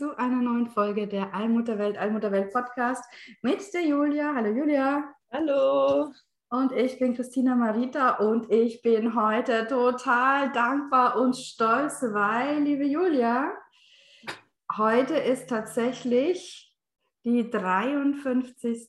Zu 0.00 0.16
einer 0.16 0.40
neuen 0.40 0.70
Folge 0.70 1.06
der 1.06 1.34
Allmutterwelt, 1.34 1.98
Allmutterwelt 1.98 2.54
Podcast 2.54 3.04
mit 3.42 3.60
der 3.74 3.84
Julia. 3.84 4.34
Hallo 4.34 4.48
Julia. 4.48 5.12
Hallo. 5.30 6.10
Und 6.48 6.72
ich 6.72 6.98
bin 6.98 7.14
Christina 7.14 7.54
Marita 7.54 8.12
und 8.12 8.50
ich 8.50 8.80
bin 8.80 9.14
heute 9.14 9.66
total 9.66 10.52
dankbar 10.52 11.20
und 11.20 11.36
stolz, 11.36 12.02
weil, 12.02 12.62
liebe 12.62 12.84
Julia, 12.84 13.52
heute 14.74 15.16
ist 15.16 15.50
tatsächlich 15.50 16.74
die 17.26 17.50
53. 17.50 18.88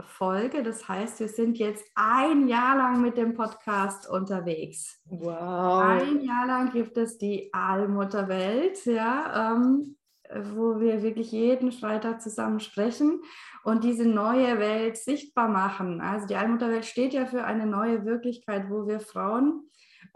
Folge. 0.00 0.62
Das 0.62 0.88
heißt, 0.88 1.20
wir 1.20 1.28
sind 1.28 1.58
jetzt 1.58 1.84
ein 1.94 2.48
Jahr 2.48 2.74
lang 2.78 3.02
mit 3.02 3.18
dem 3.18 3.34
Podcast 3.34 4.08
unterwegs. 4.08 4.98
Wow. 5.04 5.82
Ein 5.82 6.22
Jahr 6.22 6.46
lang 6.46 6.70
gibt 6.70 6.96
es 6.96 7.18
die 7.18 7.52
Allmutterwelt, 7.52 8.86
ja, 8.86 9.52
ähm, 9.52 9.97
wo 10.34 10.80
wir 10.80 11.02
wirklich 11.02 11.32
jeden 11.32 11.72
Freitag 11.72 12.20
zusammen 12.20 12.60
sprechen 12.60 13.22
und 13.64 13.84
diese 13.84 14.06
neue 14.06 14.58
Welt 14.58 14.96
sichtbar 14.96 15.48
machen. 15.48 16.00
Also 16.00 16.26
die 16.26 16.36
Allmutterwelt 16.36 16.84
steht 16.84 17.12
ja 17.12 17.26
für 17.26 17.44
eine 17.44 17.66
neue 17.66 18.04
Wirklichkeit, 18.04 18.70
wo 18.70 18.86
wir 18.86 19.00
Frauen 19.00 19.62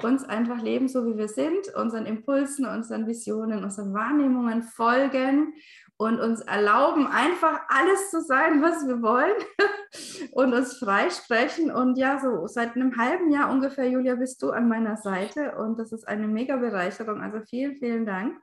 uns 0.03 0.25
einfach 0.25 0.61
leben, 0.63 0.89
so 0.89 1.07
wie 1.07 1.17
wir 1.17 1.29
sind, 1.29 1.75
unseren 1.75 2.07
Impulsen, 2.07 2.67
unseren 2.67 3.07
Visionen, 3.07 3.63
unseren 3.63 3.93
Wahrnehmungen 3.95 4.63
folgen 4.63 5.55
und 5.97 6.19
uns 6.19 6.41
erlauben, 6.41 7.07
einfach 7.07 7.61
alles 7.69 8.11
zu 8.11 8.23
sein, 8.23 8.63
was 8.63 8.87
wir 8.87 9.03
wollen 9.03 9.35
und 10.33 10.53
uns 10.53 10.79
freisprechen. 10.79 11.71
Und 11.71 11.97
ja, 11.97 12.19
so 12.19 12.47
seit 12.47 12.75
einem 12.75 12.97
halben 12.97 13.31
Jahr 13.31 13.51
ungefähr, 13.51 13.89
Julia, 13.89 14.17
bist 14.17 14.43
du 14.43 14.51
an 14.51 14.69
meiner 14.69 14.97
Seite 14.97 15.57
und 15.57 15.79
das 15.79 15.93
ist 15.93 16.09
eine 16.09 16.27
mega 16.27 16.57
Bereicherung. 16.57 17.21
Also 17.21 17.41
vielen, 17.49 17.77
vielen 17.77 18.07
Dank, 18.07 18.37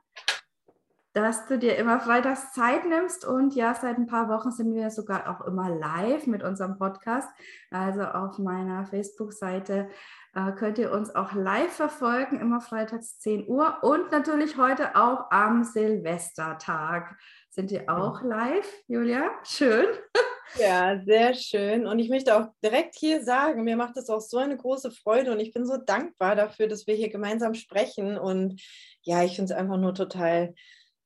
dass 1.12 1.46
du 1.46 1.58
dir 1.58 1.76
immer 1.76 2.00
freitags 2.00 2.52
Zeit 2.52 2.86
nimmst. 2.86 3.24
Und 3.24 3.54
ja, 3.54 3.74
seit 3.74 3.98
ein 3.98 4.06
paar 4.06 4.28
Wochen 4.28 4.50
sind 4.50 4.74
wir 4.74 4.90
sogar 4.90 5.28
auch 5.28 5.46
immer 5.46 5.68
live 5.70 6.26
mit 6.26 6.42
unserem 6.42 6.78
Podcast. 6.78 7.28
Also 7.70 8.02
auf 8.02 8.38
meiner 8.38 8.86
Facebook-Seite 8.86 9.88
äh, 10.34 10.52
könnt 10.52 10.78
ihr 10.78 10.92
uns 10.92 11.14
auch 11.14 11.32
live 11.32 11.72
verfolgen, 11.72 12.38
immer 12.40 12.60
freitags 12.60 13.18
10 13.18 13.48
Uhr 13.48 13.82
und 13.82 14.12
natürlich 14.12 14.56
heute 14.56 14.94
auch 14.94 15.30
am 15.30 15.64
Silvestertag 15.64 17.16
sind 17.50 17.72
wir 17.72 17.88
auch 17.88 18.22
live, 18.22 18.72
Julia. 18.86 19.28
Schön. 19.42 19.86
Ja, 20.58 21.00
sehr 21.04 21.34
schön. 21.34 21.86
Und 21.86 21.98
ich 21.98 22.08
möchte 22.08 22.36
auch 22.36 22.48
direkt 22.62 22.96
hier 22.96 23.22
sagen, 23.22 23.64
mir 23.64 23.76
macht 23.76 23.96
es 23.96 24.08
auch 24.08 24.20
so 24.20 24.38
eine 24.38 24.56
große 24.56 24.90
Freude 24.90 25.32
und 25.32 25.40
ich 25.40 25.52
bin 25.52 25.66
so 25.66 25.76
dankbar 25.76 26.34
dafür, 26.34 26.66
dass 26.66 26.86
wir 26.86 26.94
hier 26.94 27.08
gemeinsam 27.08 27.54
sprechen. 27.54 28.18
Und 28.18 28.60
ja, 29.02 29.22
ich 29.22 29.36
finde 29.36 29.52
es 29.52 29.58
einfach 29.58 29.78
nur 29.78 29.94
total 29.94 30.54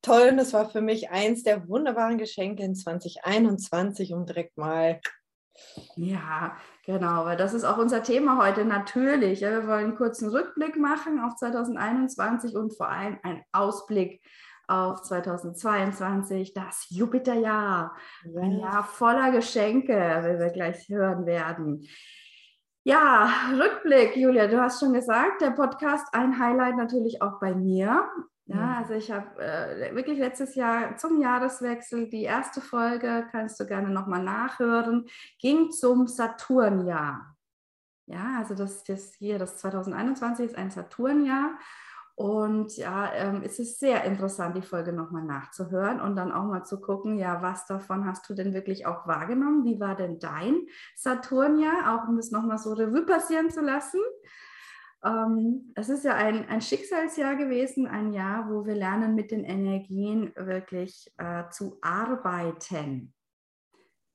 toll. 0.05 0.29
Und 0.31 0.39
es 0.39 0.53
war 0.53 0.69
für 0.69 0.81
mich 0.81 1.09
eins 1.09 1.43
der 1.43 1.67
wunderbaren 1.67 2.17
Geschenke 2.17 2.63
in 2.63 2.75
2021, 2.75 4.13
um 4.13 4.25
direkt 4.25 4.57
mal 4.57 4.99
ja, 5.95 6.57
genau, 6.85 7.25
weil 7.25 7.37
das 7.37 7.53
ist 7.53 7.63
auch 7.63 7.77
unser 7.77 8.03
Thema 8.03 8.43
heute 8.43 8.65
natürlich. 8.65 9.41
Ja, 9.41 9.51
wir 9.51 9.67
wollen 9.67 9.85
einen 9.85 9.95
kurzen 9.95 10.29
Rückblick 10.29 10.77
machen 10.77 11.19
auf 11.19 11.35
2021 11.35 12.55
und 12.55 12.75
vor 12.75 12.89
allem 12.89 13.17
einen 13.23 13.41
Ausblick 13.51 14.21
auf 14.67 15.01
2022, 15.03 16.53
das 16.53 16.87
Jupiterjahr. 16.89 17.95
Ja. 18.25 18.41
Ein 18.41 18.59
Jahr 18.59 18.83
voller 18.83 19.31
Geschenke, 19.31 19.93
wie 19.93 20.39
wir 20.39 20.49
gleich 20.49 20.89
hören 20.89 21.25
werden. 21.25 21.87
Ja, 22.83 23.29
Rückblick, 23.53 24.15
Julia, 24.15 24.47
du 24.47 24.61
hast 24.61 24.79
schon 24.79 24.93
gesagt, 24.93 25.41
der 25.41 25.51
Podcast 25.51 26.07
ein 26.13 26.37
Highlight 26.39 26.77
natürlich 26.77 27.21
auch 27.21 27.39
bei 27.39 27.55
mir. 27.55 28.07
Ja, 28.47 28.77
also 28.77 28.93
ich 28.93 29.11
habe 29.11 29.41
äh, 29.43 29.95
wirklich 29.95 30.19
letztes 30.19 30.53
Jahr 30.53 30.97
zum 30.97 31.19
Jahreswechsel 31.19 32.09
die 32.09 32.23
erste 32.23 32.61
Folge, 32.61 33.27
kannst 33.31 33.59
du 33.59 33.65
gerne 33.65 33.89
nochmal 33.89 34.21
nachhören, 34.21 35.07
ging 35.39 35.71
zum 35.71 36.07
Saturnjahr. 36.07 37.35
Ja, 38.05 38.37
also 38.37 38.53
das, 38.53 38.83
das 38.83 39.15
hier, 39.15 39.39
das 39.39 39.57
2021 39.57 40.45
ist 40.45 40.55
ein 40.55 40.69
Saturnjahr. 40.69 41.57
Und 42.13 42.77
ja, 42.77 43.11
ähm, 43.13 43.41
es 43.43 43.59
ist 43.59 43.79
sehr 43.79 44.05
interessant, 44.05 44.55
die 44.55 44.61
Folge 44.61 44.93
nochmal 44.93 45.23
nachzuhören 45.23 45.99
und 45.99 46.15
dann 46.15 46.31
auch 46.31 46.45
mal 46.45 46.63
zu 46.63 46.79
gucken, 46.79 47.17
ja, 47.17 47.41
was 47.41 47.65
davon 47.65 48.05
hast 48.05 48.29
du 48.29 48.35
denn 48.35 48.53
wirklich 48.53 48.85
auch 48.85 49.05
wahrgenommen? 49.05 49.65
Wie 49.65 49.81
war 49.81 49.95
denn 49.95 50.19
dein 50.19 50.67
Saturnjahr? 50.95 51.93
Auch 51.93 52.07
um 52.07 52.17
es 52.17 52.31
nochmal 52.31 52.57
so 52.57 52.73
Revue 52.73 53.05
passieren 53.05 53.49
zu 53.49 53.61
lassen. 53.61 53.99
Ähm, 55.05 55.71
es 55.75 55.89
ist 55.89 56.03
ja 56.03 56.15
ein, 56.15 56.49
ein 56.49 56.61
Schicksalsjahr 56.61 57.35
gewesen, 57.35 57.85
ein 57.85 58.11
Jahr, 58.11 58.49
wo 58.49 58.65
wir 58.65 58.75
lernen, 58.75 59.13
mit 59.13 59.29
den 59.29 59.43
Energien 59.43 60.33
wirklich 60.35 61.11
äh, 61.17 61.43
zu 61.51 61.77
arbeiten. 61.81 63.13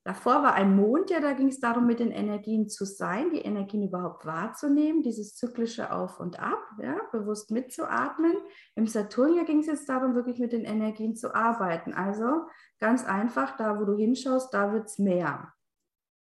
Davor 0.03 0.43
war 0.43 0.55
ein 0.55 0.75
Mond, 0.75 1.11
ja, 1.11 1.21
da 1.21 1.35
ging 1.35 1.49
es 1.49 1.61
darum, 1.61 1.87
mit 1.87 2.01
den 2.01 2.11
Energien 2.11 2.69
zu 2.69 2.87
sein, 2.87 3.31
die 3.31 3.43
Energien 3.43 3.83
überhaupt 3.83 4.25
wahrzunehmen, 4.25 5.03
dieses 5.03 5.37
zyklische 5.37 5.93
Auf 5.93 6.19
und 6.19 6.41
Ab, 6.41 6.59
ja, 6.83 6.97
bewusst 7.13 7.51
mitzuatmen. 7.51 8.35
Im 8.75 8.87
Saturn 8.87 9.45
ging 9.45 9.61
es 9.61 9.67
jetzt 9.67 9.89
darum, 9.89 10.15
wirklich 10.15 10.39
mit 10.39 10.53
den 10.53 10.65
Energien 10.65 11.15
zu 11.15 11.35
arbeiten. 11.35 11.93
Also 11.93 12.47
ganz 12.81 13.05
einfach, 13.05 13.57
da 13.59 13.79
wo 13.79 13.85
du 13.85 13.97
hinschaust, 13.97 14.53
da 14.55 14.73
wird 14.73 14.87
es 14.87 14.99
mehr. 14.99 15.53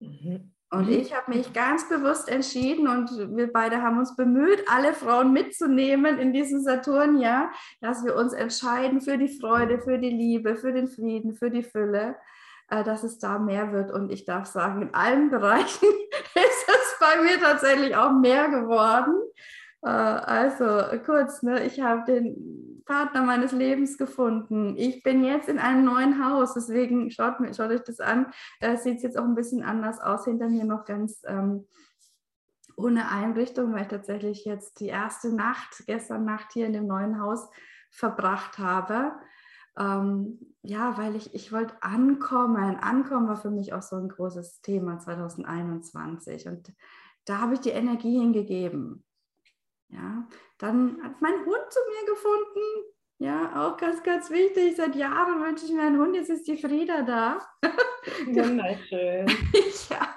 Mhm. 0.00 0.55
Und 0.76 0.88
ich 0.90 1.14
habe 1.14 1.30
mich 1.30 1.52
ganz 1.52 1.88
bewusst 1.88 2.28
entschieden 2.28 2.86
und 2.86 3.10
wir 3.36 3.52
beide 3.52 3.82
haben 3.82 3.98
uns 3.98 4.14
bemüht, 4.14 4.64
alle 4.68 4.92
Frauen 4.92 5.32
mitzunehmen 5.32 6.18
in 6.18 6.32
diesem 6.32 6.60
Saturnjahr, 6.60 7.50
dass 7.80 8.04
wir 8.04 8.14
uns 8.14 8.32
entscheiden 8.32 9.00
für 9.00 9.16
die 9.16 9.38
Freude, 9.40 9.80
für 9.80 9.98
die 9.98 10.10
Liebe, 10.10 10.56
für 10.56 10.72
den 10.72 10.88
Frieden, 10.88 11.34
für 11.34 11.50
die 11.50 11.62
Fülle 11.62 12.16
äh, 12.68 12.82
dass 12.82 13.04
es 13.04 13.18
da 13.18 13.38
mehr 13.38 13.72
wird. 13.72 13.92
Und 13.92 14.10
ich 14.10 14.24
darf 14.24 14.46
sagen, 14.46 14.82
in 14.82 14.94
allen 14.94 15.30
Bereichen 15.30 15.86
ist 16.34 16.68
es 16.68 16.96
bei 16.98 17.22
mir 17.22 17.38
tatsächlich 17.40 17.94
auch 17.94 18.12
mehr 18.12 18.48
geworden. 18.48 19.14
Äh, 19.86 19.88
also 19.88 20.98
kurz, 21.04 21.42
ne, 21.42 21.64
ich 21.64 21.80
habe 21.80 22.04
den 22.04 22.82
Partner 22.84 23.22
meines 23.22 23.52
Lebens 23.52 23.96
gefunden. 23.96 24.74
Ich 24.76 25.02
bin 25.04 25.24
jetzt 25.24 25.48
in 25.48 25.58
einem 25.58 25.84
neuen 25.84 26.24
Haus, 26.24 26.54
deswegen 26.54 27.10
schaut, 27.10 27.36
schaut 27.56 27.70
euch 27.70 27.84
das 27.84 28.00
an. 28.00 28.26
Äh, 28.60 28.76
Sieht 28.76 29.02
jetzt 29.02 29.16
auch 29.16 29.24
ein 29.24 29.36
bisschen 29.36 29.62
anders 29.62 30.00
aus. 30.00 30.24
Hinter 30.24 30.48
mir 30.48 30.64
noch 30.64 30.84
ganz 30.84 31.22
ähm, 31.26 31.68
ohne 32.76 33.10
Einrichtung, 33.10 33.72
weil 33.72 33.82
ich 33.82 33.88
tatsächlich 33.88 34.44
jetzt 34.44 34.80
die 34.80 34.88
erste 34.88 35.32
Nacht, 35.32 35.84
gestern 35.86 36.24
Nacht 36.24 36.52
hier 36.52 36.66
in 36.66 36.72
dem 36.72 36.86
neuen 36.88 37.20
Haus 37.20 37.48
verbracht 37.90 38.58
habe. 38.58 39.12
Ähm, 39.78 40.40
ja, 40.62 40.98
weil 40.98 41.14
ich, 41.14 41.32
ich 41.34 41.52
wollte 41.52 41.80
ankommen. 41.80 42.76
Ankommen 42.76 43.28
war 43.28 43.36
für 43.36 43.50
mich 43.50 43.72
auch 43.72 43.82
so 43.82 43.96
ein 43.96 44.08
großes 44.08 44.62
Thema 44.62 44.98
2021. 44.98 46.48
Und 46.48 46.72
da 47.24 47.40
habe 47.40 47.54
ich 47.54 47.60
die 47.60 47.70
Energie 47.70 48.18
hingegeben. 48.18 49.05
Ja, 49.88 50.26
dann 50.58 51.02
hat 51.02 51.20
mein 51.20 51.44
Hund 51.44 51.64
zu 51.70 51.80
mir 51.88 52.06
gefunden. 52.12 52.95
Ja, 53.18 53.66
auch 53.66 53.78
ganz, 53.78 54.02
ganz 54.02 54.30
wichtig. 54.30 54.76
Seit 54.76 54.94
Jahren 54.94 55.42
wünsche 55.42 55.64
ich 55.64 55.72
mir 55.72 55.82
einen 55.82 55.98
Hund. 55.98 56.14
Jetzt 56.14 56.28
ist 56.28 56.46
die 56.46 56.58
Frieda 56.58 57.00
da. 57.00 57.38
Wunderschön. 58.26 59.26
ja, 59.90 60.16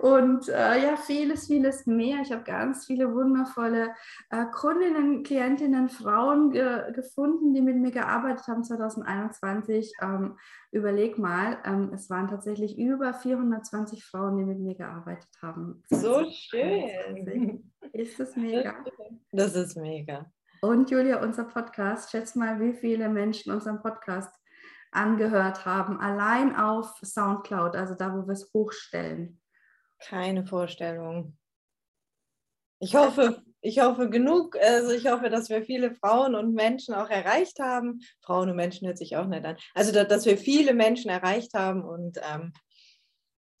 und 0.00 0.48
äh, 0.48 0.82
ja, 0.82 0.96
vieles, 0.96 1.46
vieles 1.46 1.86
mehr. 1.86 2.18
Ich 2.22 2.32
habe 2.32 2.42
ganz 2.42 2.86
viele 2.86 3.14
wundervolle 3.14 3.94
äh, 4.30 4.44
Kundinnen, 4.46 5.22
Klientinnen, 5.22 5.88
Frauen 5.88 6.50
ge 6.50 6.92
gefunden, 6.92 7.54
die 7.54 7.60
mit 7.62 7.76
mir 7.76 7.92
gearbeitet 7.92 8.48
haben 8.48 8.64
2021. 8.64 9.92
Ähm, 10.02 10.36
überleg 10.72 11.18
mal, 11.18 11.58
ähm, 11.64 11.92
es 11.94 12.10
waren 12.10 12.26
tatsächlich 12.26 12.76
über 12.76 13.14
420 13.14 14.04
Frauen, 14.04 14.36
die 14.38 14.44
mit 14.44 14.58
mir 14.58 14.74
gearbeitet 14.74 15.30
haben. 15.40 15.84
So 15.90 16.28
schön. 16.28 17.70
Ist 17.92 18.18
das 18.18 18.34
mega? 18.34 18.74
Das 19.30 19.54
ist 19.54 19.76
mega. 19.76 20.26
Und 20.64 20.92
Julia, 20.92 21.20
unser 21.20 21.42
Podcast, 21.42 22.12
schätz 22.12 22.36
mal, 22.36 22.60
wie 22.60 22.72
viele 22.72 23.08
Menschen 23.08 23.52
unseren 23.52 23.82
Podcast 23.82 24.32
angehört 24.92 25.66
haben, 25.66 25.98
allein 25.98 26.54
auf 26.54 27.00
Soundcloud, 27.02 27.74
also 27.74 27.96
da, 27.96 28.14
wo 28.14 28.28
wir 28.28 28.34
es 28.34 28.48
hochstellen. 28.54 29.40
Keine 29.98 30.46
Vorstellung. 30.46 31.36
Ich 32.78 32.94
hoffe, 32.94 33.42
ich 33.60 33.80
hoffe 33.80 34.08
genug, 34.08 34.56
also 34.56 34.92
ich 34.92 35.10
hoffe, 35.10 35.30
dass 35.30 35.50
wir 35.50 35.64
viele 35.64 35.96
Frauen 35.96 36.36
und 36.36 36.54
Menschen 36.54 36.94
auch 36.94 37.10
erreicht 37.10 37.58
haben. 37.58 37.98
Frauen 38.20 38.50
und 38.50 38.56
Menschen 38.56 38.86
hört 38.86 38.98
sich 38.98 39.16
auch 39.16 39.26
nicht 39.26 39.44
an. 39.44 39.56
Also, 39.74 39.90
dass 39.90 40.26
wir 40.26 40.38
viele 40.38 40.74
Menschen 40.74 41.10
erreicht 41.10 41.54
haben 41.54 41.82
und 41.82 42.20
ähm, 42.22 42.52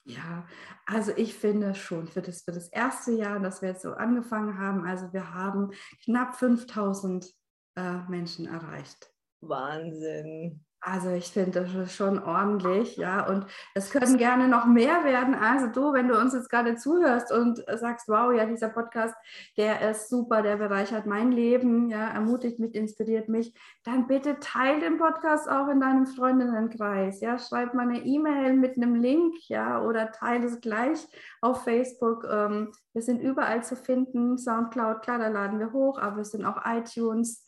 ja, 0.04 0.46
also 0.86 1.12
ich 1.16 1.34
finde 1.34 1.74
schon 1.74 2.08
für 2.08 2.22
das, 2.22 2.42
für 2.42 2.52
das 2.52 2.68
erste 2.68 3.12
Jahr, 3.12 3.38
dass 3.40 3.62
wir 3.62 3.70
jetzt 3.70 3.82
so 3.82 3.92
angefangen 3.92 4.58
haben, 4.58 4.84
also 4.84 5.12
wir 5.12 5.32
haben 5.32 5.70
knapp 6.04 6.34
5000 6.36 7.32
äh, 7.76 7.98
Menschen 8.08 8.46
erreicht. 8.46 9.12
Wahnsinn. 9.40 10.64
Also 10.84 11.10
ich 11.10 11.30
finde 11.30 11.62
das 11.62 11.72
ist 11.74 11.94
schon 11.94 12.20
ordentlich, 12.20 12.96
ja. 12.96 13.24
Und 13.28 13.46
es 13.72 13.90
können 13.90 14.18
gerne 14.18 14.48
noch 14.48 14.66
mehr 14.66 15.04
werden. 15.04 15.32
Also 15.32 15.68
du, 15.68 15.92
wenn 15.92 16.08
du 16.08 16.18
uns 16.18 16.34
jetzt 16.34 16.50
gerade 16.50 16.74
zuhörst 16.74 17.30
und 17.30 17.64
sagst, 17.78 18.08
wow, 18.08 18.32
ja, 18.32 18.46
dieser 18.46 18.68
Podcast, 18.68 19.14
der 19.56 19.88
ist 19.92 20.08
super, 20.08 20.42
der 20.42 20.56
bereichert 20.56 21.06
mein 21.06 21.30
Leben, 21.30 21.88
ja, 21.88 22.08
ermutigt 22.08 22.58
mich, 22.58 22.74
inspiriert 22.74 23.28
mich, 23.28 23.54
dann 23.84 24.08
bitte 24.08 24.40
teile 24.40 24.80
den 24.80 24.98
Podcast 24.98 25.48
auch 25.48 25.68
in 25.68 25.80
deinem 25.80 26.06
Freundinnenkreis, 26.06 27.20
ja. 27.20 27.38
Schreib 27.38 27.74
mal 27.74 27.88
eine 27.88 28.04
E-Mail 28.04 28.54
mit 28.54 28.76
einem 28.76 28.96
Link, 28.96 29.36
ja, 29.48 29.80
oder 29.80 30.10
teile 30.10 30.46
es 30.46 30.60
gleich 30.60 31.06
auf 31.40 31.62
Facebook. 31.62 32.26
Ähm, 32.28 32.72
wir 32.92 33.02
sind 33.02 33.20
überall 33.20 33.62
zu 33.62 33.76
finden. 33.76 34.36
Soundcloud, 34.36 35.02
klar, 35.02 35.20
da 35.20 35.28
laden 35.28 35.60
wir 35.60 35.72
hoch, 35.72 36.00
aber 36.00 36.16
wir 36.16 36.24
sind 36.24 36.44
auch 36.44 36.60
iTunes 36.66 37.46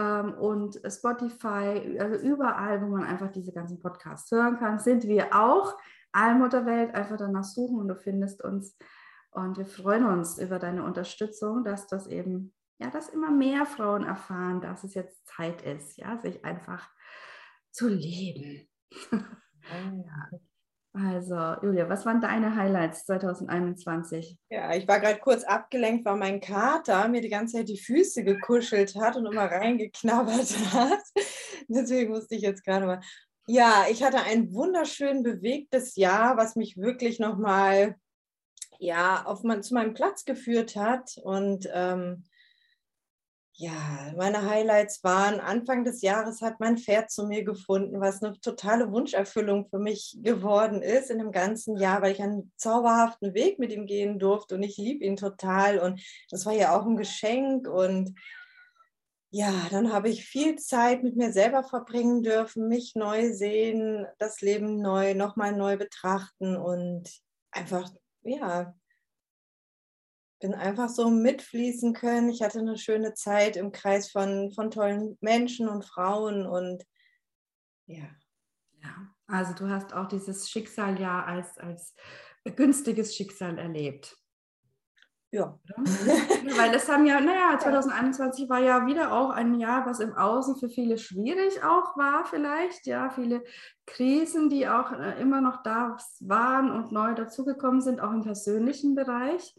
und 0.00 0.80
Spotify, 0.88 1.98
also 1.98 2.16
überall, 2.16 2.82
wo 2.82 2.86
man 2.86 3.04
einfach 3.04 3.30
diese 3.30 3.52
ganzen 3.52 3.78
Podcasts 3.78 4.30
hören 4.30 4.58
kann, 4.58 4.78
sind 4.78 5.04
wir 5.04 5.34
auch. 5.34 5.76
Allmutterwelt, 6.12 6.94
einfach 6.94 7.16
danach 7.16 7.44
suchen 7.44 7.80
und 7.80 7.88
du 7.88 7.96
findest 7.96 8.42
uns. 8.42 8.76
Und 9.30 9.58
wir 9.58 9.66
freuen 9.66 10.04
uns 10.06 10.38
über 10.38 10.58
deine 10.60 10.84
Unterstützung, 10.84 11.64
dass 11.64 11.88
das 11.88 12.06
eben, 12.06 12.54
ja, 12.78 12.90
dass 12.90 13.08
immer 13.08 13.30
mehr 13.30 13.66
Frauen 13.66 14.04
erfahren, 14.04 14.60
dass 14.60 14.84
es 14.84 14.94
jetzt 14.94 15.26
Zeit 15.26 15.62
ist, 15.62 15.96
ja, 15.96 16.18
sich 16.18 16.44
einfach 16.44 16.88
zu 17.72 17.88
leben. 17.88 18.68
ja. 19.10 19.20
Also, 20.96 21.34
Julia, 21.60 21.88
was 21.88 22.06
waren 22.06 22.20
deine 22.20 22.54
Highlights 22.54 23.04
2021? 23.06 24.38
Ja, 24.48 24.72
ich 24.76 24.86
war 24.86 25.00
gerade 25.00 25.18
kurz 25.18 25.42
abgelenkt, 25.42 26.04
weil 26.04 26.16
mein 26.16 26.40
Kater 26.40 27.08
mir 27.08 27.20
die 27.20 27.28
ganze 27.28 27.56
Zeit 27.56 27.68
die 27.68 27.80
Füße 27.80 28.22
gekuschelt 28.22 28.94
hat 28.94 29.16
und 29.16 29.26
immer 29.26 29.46
reingeknabbert 29.46 30.72
hat. 30.72 31.00
Deswegen 31.68 32.12
musste 32.12 32.36
ich 32.36 32.42
jetzt 32.42 32.64
gerade 32.64 32.86
mal. 32.86 33.00
Ja, 33.48 33.86
ich 33.90 34.04
hatte 34.04 34.18
ein 34.18 34.54
wunderschön 34.54 35.24
bewegtes 35.24 35.96
Jahr, 35.96 36.36
was 36.36 36.54
mich 36.54 36.76
wirklich 36.76 37.18
nochmal 37.18 37.96
ja, 38.78 39.24
auf 39.24 39.42
mein, 39.42 39.64
zu 39.64 39.74
meinem 39.74 39.94
Platz 39.94 40.24
geführt 40.24 40.76
hat. 40.76 41.18
Und 41.24 41.68
ähm, 41.72 42.24
ja, 43.56 44.12
meine 44.16 44.50
Highlights 44.50 45.04
waren, 45.04 45.38
Anfang 45.38 45.84
des 45.84 46.02
Jahres 46.02 46.42
hat 46.42 46.58
mein 46.58 46.76
Pferd 46.76 47.10
zu 47.12 47.24
mir 47.24 47.44
gefunden, 47.44 48.00
was 48.00 48.20
eine 48.20 48.38
totale 48.40 48.90
Wunscherfüllung 48.90 49.68
für 49.68 49.78
mich 49.78 50.18
geworden 50.22 50.82
ist 50.82 51.08
in 51.08 51.18
dem 51.18 51.30
ganzen 51.30 51.76
Jahr, 51.76 52.02
weil 52.02 52.12
ich 52.12 52.20
einen 52.20 52.52
zauberhaften 52.56 53.32
Weg 53.32 53.60
mit 53.60 53.70
ihm 53.70 53.86
gehen 53.86 54.18
durfte 54.18 54.56
und 54.56 54.64
ich 54.64 54.76
liebe 54.76 55.04
ihn 55.04 55.14
total 55.14 55.78
und 55.78 56.02
das 56.30 56.46
war 56.46 56.52
ja 56.52 56.76
auch 56.76 56.84
ein 56.84 56.96
Geschenk 56.96 57.68
und 57.68 58.18
ja, 59.30 59.52
dann 59.70 59.92
habe 59.92 60.08
ich 60.08 60.24
viel 60.24 60.56
Zeit 60.56 61.04
mit 61.04 61.16
mir 61.16 61.32
selber 61.32 61.62
verbringen 61.62 62.22
dürfen, 62.22 62.66
mich 62.66 62.94
neu 62.96 63.32
sehen, 63.32 64.06
das 64.18 64.40
Leben 64.40 64.80
neu, 64.80 65.14
nochmal 65.14 65.54
neu 65.56 65.76
betrachten 65.76 66.56
und 66.56 67.08
einfach, 67.52 67.88
ja, 68.22 68.74
bin 70.44 70.52
einfach 70.52 70.90
so 70.90 71.08
mitfließen 71.08 71.94
können. 71.94 72.28
Ich 72.28 72.42
hatte 72.42 72.58
eine 72.58 72.76
schöne 72.76 73.14
Zeit 73.14 73.56
im 73.56 73.72
Kreis 73.72 74.10
von, 74.10 74.52
von 74.52 74.70
tollen 74.70 75.16
Menschen 75.22 75.70
und 75.70 75.86
Frauen 75.86 76.44
und 76.44 76.84
ja. 77.86 78.04
Ja, 78.82 79.14
also 79.26 79.54
du 79.54 79.70
hast 79.70 79.94
auch 79.94 80.06
dieses 80.06 80.50
Schicksal 80.50 81.00
ja 81.00 81.24
als, 81.24 81.56
als 81.56 81.94
günstiges 82.56 83.16
Schicksal 83.16 83.56
erlebt. 83.58 84.18
Ja. 85.30 85.58
Weil 86.58 86.72
das 86.72 86.90
haben 86.90 87.06
ja, 87.06 87.22
naja, 87.22 87.58
2021 87.58 88.46
war 88.50 88.60
ja 88.60 88.86
wieder 88.86 89.14
auch 89.14 89.30
ein 89.30 89.58
Jahr, 89.58 89.86
was 89.86 90.00
im 90.00 90.12
Außen 90.12 90.56
für 90.56 90.68
viele 90.68 90.98
schwierig 90.98 91.64
auch 91.64 91.96
war, 91.96 92.26
vielleicht. 92.26 92.84
Ja, 92.84 93.08
viele 93.08 93.42
Krisen, 93.86 94.50
die 94.50 94.68
auch 94.68 94.92
äh, 94.92 95.18
immer 95.22 95.40
noch 95.40 95.62
da 95.62 95.96
waren 96.20 96.70
und 96.70 96.92
neu 96.92 97.14
dazugekommen 97.14 97.80
sind, 97.80 98.02
auch 98.02 98.12
im 98.12 98.20
persönlichen 98.20 98.94
Bereich. 98.94 99.54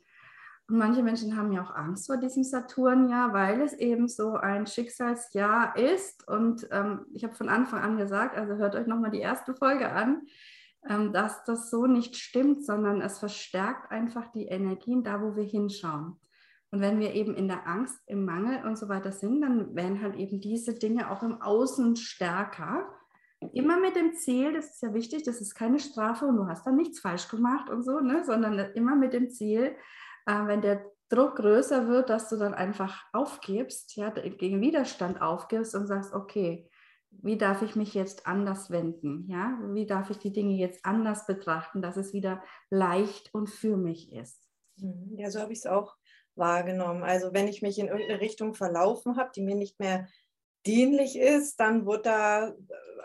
Und 0.67 0.77
manche 0.77 1.03
Menschen 1.03 1.37
haben 1.37 1.51
ja 1.51 1.63
auch 1.63 1.75
Angst 1.75 2.07
vor 2.07 2.17
diesem 2.17 2.43
Saturnjahr, 2.43 3.33
weil 3.33 3.61
es 3.61 3.73
eben 3.73 4.07
so 4.07 4.33
ein 4.33 4.65
Schicksalsjahr 4.65 5.77
ist. 5.77 6.27
Und 6.27 6.67
ähm, 6.71 7.05
ich 7.13 7.23
habe 7.23 7.35
von 7.35 7.49
Anfang 7.49 7.81
an 7.81 7.97
gesagt, 7.97 8.35
also 8.35 8.55
hört 8.55 8.75
euch 8.75 8.87
nochmal 8.87 9.11
die 9.11 9.19
erste 9.19 9.53
Folge 9.53 9.91
an, 9.91 10.23
ähm, 10.89 11.13
dass 11.13 11.43
das 11.43 11.69
so 11.69 11.85
nicht 11.85 12.15
stimmt, 12.15 12.65
sondern 12.65 13.01
es 13.01 13.19
verstärkt 13.19 13.91
einfach 13.91 14.31
die 14.31 14.45
Energien 14.45 15.03
da, 15.03 15.21
wo 15.21 15.35
wir 15.35 15.43
hinschauen. 15.43 16.19
Und 16.71 16.81
wenn 16.81 16.99
wir 16.99 17.13
eben 17.13 17.35
in 17.35 17.47
der 17.47 17.67
Angst, 17.67 18.01
im 18.07 18.25
Mangel 18.25 18.65
und 18.65 18.77
so 18.77 18.89
weiter 18.89 19.11
sind, 19.11 19.41
dann 19.41 19.75
werden 19.75 20.01
halt 20.01 20.15
eben 20.15 20.41
diese 20.41 20.73
Dinge 20.73 21.11
auch 21.11 21.21
im 21.21 21.41
Außen 21.41 21.95
stärker. 21.95 22.87
Immer 23.53 23.79
mit 23.79 23.95
dem 23.95 24.15
Ziel, 24.15 24.51
das 24.51 24.71
ist 24.71 24.81
ja 24.81 24.93
wichtig, 24.95 25.23
das 25.23 25.41
ist 25.41 25.53
keine 25.53 25.79
Strafe 25.79 26.25
und 26.25 26.37
du 26.37 26.47
hast 26.47 26.65
dann 26.65 26.75
nichts 26.75 26.99
falsch 26.99 27.27
gemacht 27.29 27.69
und 27.69 27.83
so, 27.83 27.99
ne? 27.99 28.23
sondern 28.25 28.57
immer 28.73 28.95
mit 28.95 29.13
dem 29.13 29.29
Ziel, 29.29 29.75
äh, 30.25 30.47
wenn 30.47 30.61
der 30.61 30.85
Druck 31.09 31.35
größer 31.35 31.87
wird, 31.87 32.09
dass 32.09 32.29
du 32.29 32.37
dann 32.37 32.53
einfach 32.53 33.03
aufgibst, 33.13 33.95
ja, 33.95 34.09
gegen 34.09 34.61
Widerstand 34.61 35.21
aufgibst 35.21 35.75
und 35.75 35.87
sagst, 35.87 36.13
okay, 36.13 36.69
wie 37.11 37.37
darf 37.37 37.61
ich 37.61 37.75
mich 37.75 37.93
jetzt 37.93 38.27
anders 38.27 38.69
wenden? 38.69 39.25
Ja, 39.29 39.57
wie 39.71 39.85
darf 39.85 40.09
ich 40.09 40.17
die 40.17 40.33
Dinge 40.33 40.55
jetzt 40.55 40.83
anders 40.83 41.25
betrachten, 41.25 41.81
dass 41.81 41.97
es 41.97 42.13
wieder 42.13 42.43
leicht 42.69 43.33
und 43.33 43.49
für 43.49 43.77
mich 43.77 44.11
ist? 44.13 44.41
Mhm. 44.77 45.15
Ja, 45.17 45.29
so 45.29 45.39
habe 45.39 45.53
ich 45.53 45.59
es 45.59 45.67
auch 45.67 45.95
wahrgenommen. 46.35 47.03
Also 47.03 47.33
wenn 47.33 47.47
ich 47.47 47.61
mich 47.61 47.79
in 47.79 47.87
irgendeine 47.87 48.19
Richtung 48.19 48.53
verlaufen 48.53 49.17
habe, 49.17 49.31
die 49.35 49.41
mir 49.41 49.55
nicht 49.55 49.79
mehr 49.79 50.07
dienlich 50.65 51.17
ist, 51.17 51.59
dann 51.59 51.85
wurde 51.85 52.01
da, 52.03 52.53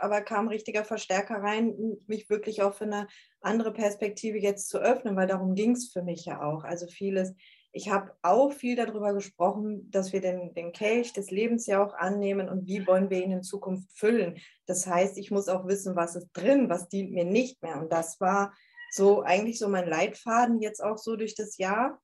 aber 0.01 0.21
kam 0.23 0.49
richtiger 0.49 0.85
Verstärker 0.85 1.37
rein, 1.37 1.75
mich 2.07 2.29
wirklich 2.31 2.63
auch 2.63 2.75
für 2.75 2.85
eine 2.85 3.09
andere 3.41 3.73
Perspektive 3.73 4.39
jetzt 4.39 4.69
zu 4.69 4.79
öffnen, 4.79 5.17
weil 5.17 5.27
darum 5.27 5.55
ging 5.55 5.73
es 5.73 5.91
für 5.91 6.03
mich 6.03 6.25
ja 6.25 6.43
auch. 6.43 6.65
Also 6.65 6.87
vieles, 6.87 7.35
ich 7.73 7.91
habe 7.91 8.13
auch 8.23 8.53
viel 8.53 8.75
darüber 8.75 9.15
gesprochen, 9.15 9.91
dass 9.91 10.13
wir 10.13 10.21
den, 10.21 10.55
den 10.55 10.73
Kelch 10.73 11.13
des 11.13 11.31
Lebens 11.31 11.67
ja 11.67 11.85
auch 11.85 11.95
annehmen 11.95 12.49
und 12.49 12.67
wie 12.67 12.87
wollen 12.87 13.11
wir 13.11 13.23
ihn 13.23 13.31
in 13.31 13.43
Zukunft 13.43 13.89
füllen. 13.93 14.39
Das 14.67 14.87
heißt, 14.87 15.17
ich 15.19 15.31
muss 15.31 15.49
auch 15.49 15.67
wissen, 15.67 15.95
was 15.95 16.17
ist 16.17 16.31
drin, 16.33 16.69
was 16.69 16.89
dient 16.89 17.13
mir 17.13 17.25
nicht 17.25 17.63
mehr. 17.63 17.81
Und 17.81 17.93
das 17.93 18.21
war 18.21 18.53
so 18.91 19.23
eigentlich 19.23 19.59
so 19.59 19.69
mein 19.69 19.89
Leitfaden 19.89 20.61
jetzt 20.61 20.83
auch 20.83 20.99
so 20.99 21.15
durch 21.15 21.37
das 21.37 21.59
Jahr. 21.59 22.01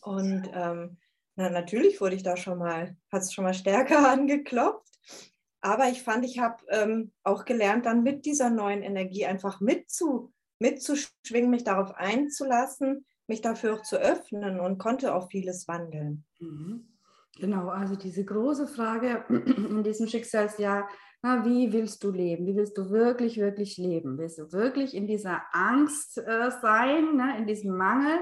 Und 0.00 0.50
ähm, 0.52 0.98
na, 1.36 1.48
natürlich 1.48 2.00
wurde 2.00 2.16
ich 2.16 2.22
da 2.24 2.36
schon 2.36 2.58
mal, 2.58 2.96
hat 3.10 3.22
es 3.22 3.32
schon 3.32 3.44
mal 3.44 3.54
stärker 3.54 4.08
angeklopft. 4.10 4.92
Aber 5.62 5.88
ich 5.88 6.02
fand, 6.02 6.24
ich 6.24 6.40
habe 6.40 6.62
ähm, 6.68 7.12
auch 7.22 7.44
gelernt, 7.44 7.86
dann 7.86 8.02
mit 8.02 8.26
dieser 8.26 8.50
neuen 8.50 8.82
Energie 8.82 9.24
einfach 9.24 9.60
mitzu, 9.60 10.32
mitzuschwingen, 10.58 11.50
mich 11.50 11.64
darauf 11.64 11.94
einzulassen, 11.94 13.06
mich 13.28 13.40
dafür 13.40 13.74
auch 13.74 13.82
zu 13.82 13.96
öffnen 13.96 14.60
und 14.60 14.78
konnte 14.78 15.14
auch 15.14 15.30
vieles 15.30 15.68
wandeln. 15.68 16.24
Mhm. 16.40 16.88
Genau, 17.38 17.68
also 17.68 17.96
diese 17.96 18.24
große 18.24 18.66
Frage 18.66 19.24
in 19.28 19.82
diesem 19.82 20.06
Schicksalsjahr, 20.06 20.88
na, 21.22 21.44
wie 21.44 21.72
willst 21.72 22.02
du 22.02 22.10
leben? 22.10 22.46
Wie 22.46 22.56
willst 22.56 22.76
du 22.76 22.90
wirklich, 22.90 23.38
wirklich 23.38 23.78
leben? 23.78 24.18
Willst 24.18 24.38
du 24.38 24.52
wirklich 24.52 24.94
in 24.94 25.06
dieser 25.06 25.42
Angst 25.52 26.18
äh, 26.18 26.50
sein, 26.60 27.16
ne, 27.16 27.38
in 27.38 27.46
diesem 27.46 27.76
Mangel? 27.76 28.18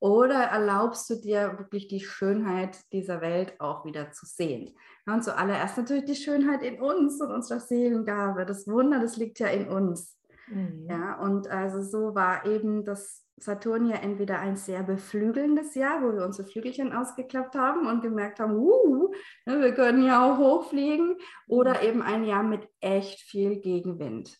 Oder 0.00 0.44
erlaubst 0.44 1.10
du 1.10 1.16
dir 1.16 1.58
wirklich 1.58 1.88
die 1.88 2.00
Schönheit 2.00 2.78
dieser 2.92 3.20
Welt 3.20 3.60
auch 3.60 3.84
wieder 3.84 4.12
zu 4.12 4.26
sehen? 4.26 4.74
und 5.12 5.24
zuallererst 5.24 5.78
natürlich 5.78 6.04
die 6.04 6.16
Schönheit 6.16 6.62
in 6.62 6.80
uns 6.80 7.20
und 7.20 7.30
unserer 7.30 7.60
Seelengabe. 7.60 8.44
Das 8.44 8.68
Wunder, 8.68 9.00
das 9.00 9.16
liegt 9.16 9.38
ja 9.38 9.48
in 9.48 9.68
uns. 9.68 10.18
Mhm. 10.48 10.86
Ja, 10.88 11.18
und 11.20 11.48
also 11.48 11.82
so 11.82 12.14
war 12.14 12.46
eben 12.46 12.84
das 12.84 13.24
Saturn 13.36 13.86
ja 13.86 13.96
entweder 13.96 14.40
ein 14.40 14.56
sehr 14.56 14.82
beflügelndes 14.82 15.74
Jahr, 15.74 16.02
wo 16.02 16.12
wir 16.12 16.24
unsere 16.24 16.48
Flügelchen 16.48 16.92
ausgeklappt 16.92 17.54
haben 17.54 17.86
und 17.86 18.02
gemerkt 18.02 18.40
haben, 18.40 18.56
uh, 18.56 19.12
ne, 19.46 19.60
wir 19.60 19.74
können 19.74 20.04
ja 20.04 20.24
auch 20.24 20.38
hochfliegen, 20.38 21.16
oder 21.46 21.74
mhm. 21.74 21.88
eben 21.88 22.02
ein 22.02 22.24
Jahr 22.24 22.42
mit 22.42 22.68
echt 22.80 23.20
viel 23.20 23.60
Gegenwind. 23.60 24.38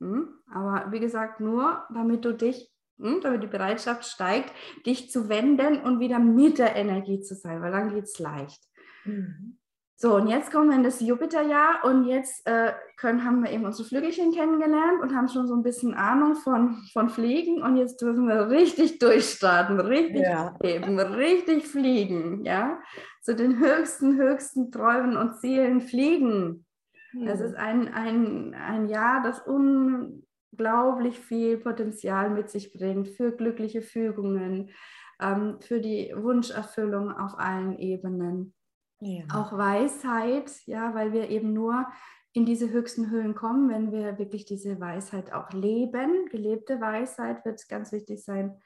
Hm? 0.00 0.28
Aber 0.50 0.90
wie 0.92 1.00
gesagt, 1.00 1.40
nur 1.40 1.84
damit 1.92 2.24
du 2.24 2.32
dich 2.32 2.70
damit 2.98 3.42
die 3.42 3.48
Bereitschaft 3.48 4.04
steigt, 4.04 4.52
dich 4.84 5.10
zu 5.10 5.28
wenden 5.28 5.80
und 5.80 6.00
wieder 6.00 6.18
mit 6.18 6.58
der 6.58 6.76
Energie 6.76 7.20
zu 7.20 7.34
sein, 7.34 7.62
weil 7.62 7.72
dann 7.72 7.94
geht 7.94 8.04
es 8.04 8.18
leicht. 8.18 8.62
Mhm. 9.04 9.58
So, 10.00 10.14
und 10.14 10.28
jetzt 10.28 10.52
kommen 10.52 10.70
wir 10.70 10.76
in 10.76 10.84
das 10.84 11.00
Jupiterjahr 11.00 11.84
und 11.84 12.04
jetzt 12.04 12.46
äh, 12.46 12.72
können, 12.98 13.24
haben 13.24 13.42
wir 13.42 13.50
eben 13.50 13.64
unsere 13.64 13.88
Flügelchen 13.88 14.30
kennengelernt 14.32 15.02
und 15.02 15.12
haben 15.12 15.26
schon 15.26 15.48
so 15.48 15.54
ein 15.54 15.64
bisschen 15.64 15.92
Ahnung 15.94 16.36
von, 16.36 16.76
von 16.92 17.08
Fliegen 17.08 17.62
und 17.62 17.76
jetzt 17.76 18.00
dürfen 18.00 18.28
wir 18.28 18.48
richtig 18.48 19.00
durchstarten, 19.00 19.80
richtig 19.80 20.22
ja. 20.22 20.54
leben, 20.60 21.00
richtig 21.00 21.66
fliegen, 21.66 22.44
ja, 22.44 22.78
zu 23.22 23.34
den 23.34 23.58
höchsten, 23.58 24.16
höchsten 24.16 24.70
Träumen 24.70 25.16
und 25.16 25.40
Zielen 25.40 25.80
fliegen. 25.80 26.64
Das 27.24 27.40
ist 27.40 27.56
ein, 27.56 27.92
ein, 27.92 28.54
ein 28.54 28.88
Jahr, 28.88 29.22
das 29.24 29.40
unglaublich 30.58 31.18
viel 31.18 31.58
Potenzial 31.58 32.30
mit 32.30 32.50
sich 32.50 32.72
bringt 32.72 33.08
für 33.08 33.32
glückliche 33.32 33.82
Fügungen, 33.82 34.70
ähm, 35.20 35.58
für 35.60 35.80
die 35.80 36.12
Wunscherfüllung 36.16 37.12
auf 37.12 37.38
allen 37.38 37.78
Ebenen. 37.78 38.54
Ja. 39.00 39.24
Auch 39.32 39.56
Weisheit, 39.56 40.50
ja, 40.66 40.94
weil 40.94 41.12
wir 41.12 41.30
eben 41.30 41.52
nur 41.52 41.86
in 42.32 42.44
diese 42.44 42.70
höchsten 42.70 43.10
Höhen 43.10 43.34
kommen, 43.34 43.68
wenn 43.68 43.92
wir 43.92 44.18
wirklich 44.18 44.44
diese 44.44 44.80
Weisheit 44.80 45.32
auch 45.32 45.50
leben. 45.52 46.26
Gelebte 46.30 46.80
Weisheit 46.80 47.44
wird 47.44 47.68
ganz 47.68 47.92
wichtig 47.92 48.24
sein. 48.24 48.60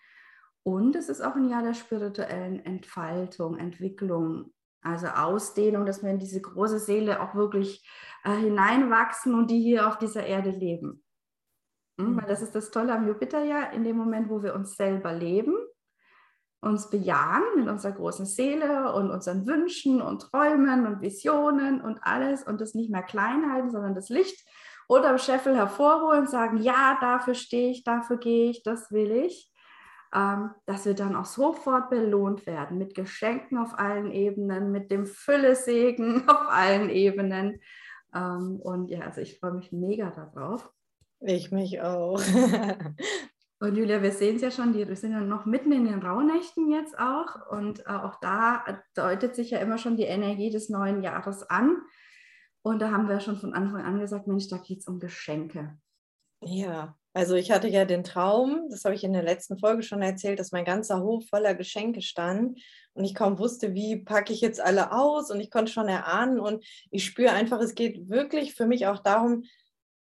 Und 0.63 0.97
es 0.97 1.09
ist 1.09 1.21
auch 1.21 1.35
ein 1.35 1.49
Jahr 1.49 1.63
der 1.63 1.75
spirituellen 1.75 2.65
Entfaltung, 2.65 3.59
Entwicklung, 3.59 4.53
also 4.81 5.09
Ausdehnung, 5.09 5.85
dass 5.85 6.03
wir 6.03 6.11
in 6.11 6.19
diese 6.19 6.41
große 6.41 6.79
Seele 6.79 7.21
auch 7.21 7.35
wirklich 7.35 7.87
äh, 8.25 8.35
hineinwachsen 8.35 9.35
und 9.35 9.51
die 9.51 9.61
hier 9.61 9.89
auf 9.89 9.99
dieser 9.99 10.25
Erde 10.25 10.51
leben. 10.51 11.02
Mhm. 12.11 12.17
Weil 12.17 12.27
das 12.27 12.43
ist 12.43 12.55
das 12.55 12.71
Tolle 12.71 12.93
am 12.93 13.07
Jupiterjahr, 13.07 13.73
in 13.73 13.85
dem 13.85 13.97
Moment, 13.97 14.29
wo 14.29 14.43
wir 14.43 14.55
uns 14.55 14.77
selber 14.77 15.13
leben, 15.13 15.55
uns 16.61 16.91
bejahen 16.91 17.43
mit 17.57 17.69
unserer 17.69 17.93
großen 17.93 18.25
Seele 18.27 18.93
und 18.95 19.11
unseren 19.11 19.47
Wünschen 19.47 20.01
und 20.01 20.23
Träumen 20.23 20.87
und 20.87 21.01
Visionen 21.01 21.81
und 21.81 21.99
alles 22.03 22.45
und 22.45 22.61
das 22.61 22.75
nicht 22.75 22.91
mehr 22.91 23.03
klein 23.03 23.53
halten, 23.53 23.71
sondern 23.71 23.95
das 23.95 24.09
Licht 24.09 24.47
oder 24.89 25.19
Scheffel 25.19 25.57
hervorholen 25.57 26.21
und 26.21 26.31
sagen, 26.31 26.59
ja, 26.59 26.99
dafür 27.01 27.35
stehe 27.35 27.71
ich, 27.71 27.83
dafür 27.83 28.17
gehe 28.19 28.51
ich, 28.51 28.63
das 28.63 28.93
will 28.93 29.11
ich, 29.11 29.51
ähm, 30.15 30.51
dass 30.67 30.85
wir 30.85 30.95
dann 30.95 31.17
auch 31.17 31.25
sofort 31.25 31.91
belohnt 31.91 32.47
werden 32.47 32.79
mit 32.79 32.95
Geschenken 32.95 33.59
auf 33.59 33.79
allen 33.79 34.11
Ebenen, 34.13 34.71
mit 34.71 34.91
dem 34.91 35.07
Füllesegen 35.07 36.29
auf 36.29 36.49
allen 36.49 36.91
Ebenen. 36.91 37.61
Ähm, 38.15 38.61
und 38.63 38.89
ja, 38.89 39.01
also 39.01 39.21
ich 39.21 39.39
freue 39.41 39.55
mich 39.55 39.73
mega 39.73 40.11
darauf. 40.11 40.71
Ich 41.25 41.51
mich 41.53 41.81
auch. 41.81 42.21
Und 43.61 43.77
Julia, 43.77 44.03
wir 44.03 44.11
sehen 44.11 44.37
es 44.37 44.43
ja 44.43 44.51
schon, 44.51 44.75
wir 44.75 44.97
sind 44.97 45.13
ja 45.13 45.21
noch 45.21 45.47
mitten 45.47 45.71
in 45.71 45.85
den 45.85 46.01
Rauhnächten 46.01 46.69
jetzt 46.69 46.99
auch. 46.99 47.49
Und 47.49 47.87
äh, 47.87 47.91
auch 47.91 48.19
da 48.21 48.83
deutet 48.97 49.37
sich 49.37 49.51
ja 49.51 49.59
immer 49.59 49.79
schon 49.79 49.97
die 49.97 50.03
Energie 50.03 50.51
des 50.51 50.69
neuen 50.69 51.01
Jahres 51.01 51.49
an. 51.49 51.77
Und 52.63 52.81
da 52.83 52.91
haben 52.91 53.09
wir 53.09 53.21
schon 53.21 53.37
von 53.37 53.55
Anfang 53.55 53.83
an 53.83 54.01
gesagt, 54.01 54.27
Mensch, 54.27 54.49
da 54.49 54.57
geht 54.57 54.81
es 54.81 54.89
um 54.89 54.99
Geschenke. 54.99 55.79
Ja, 56.41 56.97
also 57.15 57.37
ich 57.37 57.53
hatte 57.53 57.69
ja 57.69 57.85
den 57.85 58.03
Traum, 58.03 58.69
das 58.71 58.85
habe 58.85 58.95
ich 58.95 59.05
in 59.05 59.13
der 59.13 59.23
letzten 59.23 59.59
Folge 59.59 59.83
schon 59.83 60.03
erzählt, 60.03 60.41
dass 60.41 60.51
mein 60.51 60.65
ganzer 60.65 61.01
Hof 61.01 61.29
voller 61.29 61.55
Geschenke 61.55 62.03
stand 62.03 62.59
und 62.95 63.05
ich 63.05 63.15
kaum 63.15 63.39
wusste, 63.39 63.75
wie 63.75 64.03
packe 64.03 64.33
ich 64.33 64.41
jetzt 64.41 64.61
alle 64.61 64.93
aus 64.93 65.31
und 65.31 65.39
ich 65.39 65.51
konnte 65.51 65.71
schon 65.71 65.89
erahnen 65.89 66.41
und 66.41 66.65
ich 66.91 67.05
spüre 67.05 67.33
einfach, 67.33 67.61
es 67.61 67.75
geht 67.75 68.09
wirklich 68.09 68.55
für 68.55 68.67
mich 68.67 68.87
auch 68.87 68.99
darum, 69.01 69.45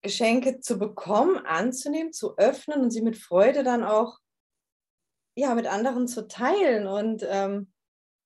Geschenke 0.03 0.61
zu 0.61 0.79
bekommen, 0.79 1.39
anzunehmen, 1.45 2.13
zu 2.13 2.37
öffnen 2.39 2.81
und 2.81 2.91
sie 2.91 3.03
mit 3.03 3.17
Freude 3.17 3.63
dann 3.63 3.85
auch 3.85 4.19
ja, 5.37 5.55
mit 5.55 5.67
anderen 5.67 6.09
zu 6.09 6.29
teilen. 6.29 6.87
Und 6.87 7.25
ähm, 7.29 7.73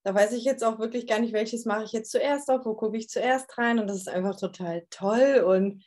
da 0.03 0.13
weiß 0.13 0.33
ich 0.33 0.43
jetzt 0.43 0.63
auch 0.63 0.79
wirklich 0.79 1.07
gar 1.07 1.19
nicht, 1.19 1.33
welches 1.33 1.65
mache 1.65 1.83
ich 1.83 1.91
jetzt 1.91 2.11
zuerst 2.11 2.49
auf, 2.49 2.65
wo 2.65 2.75
gucke 2.75 2.97
ich 2.97 3.09
zuerst 3.09 3.57
rein. 3.57 3.79
Und 3.79 3.87
das 3.87 3.97
ist 3.97 4.09
einfach 4.09 4.37
total 4.37 4.85
toll. 4.89 5.43
Und 5.45 5.83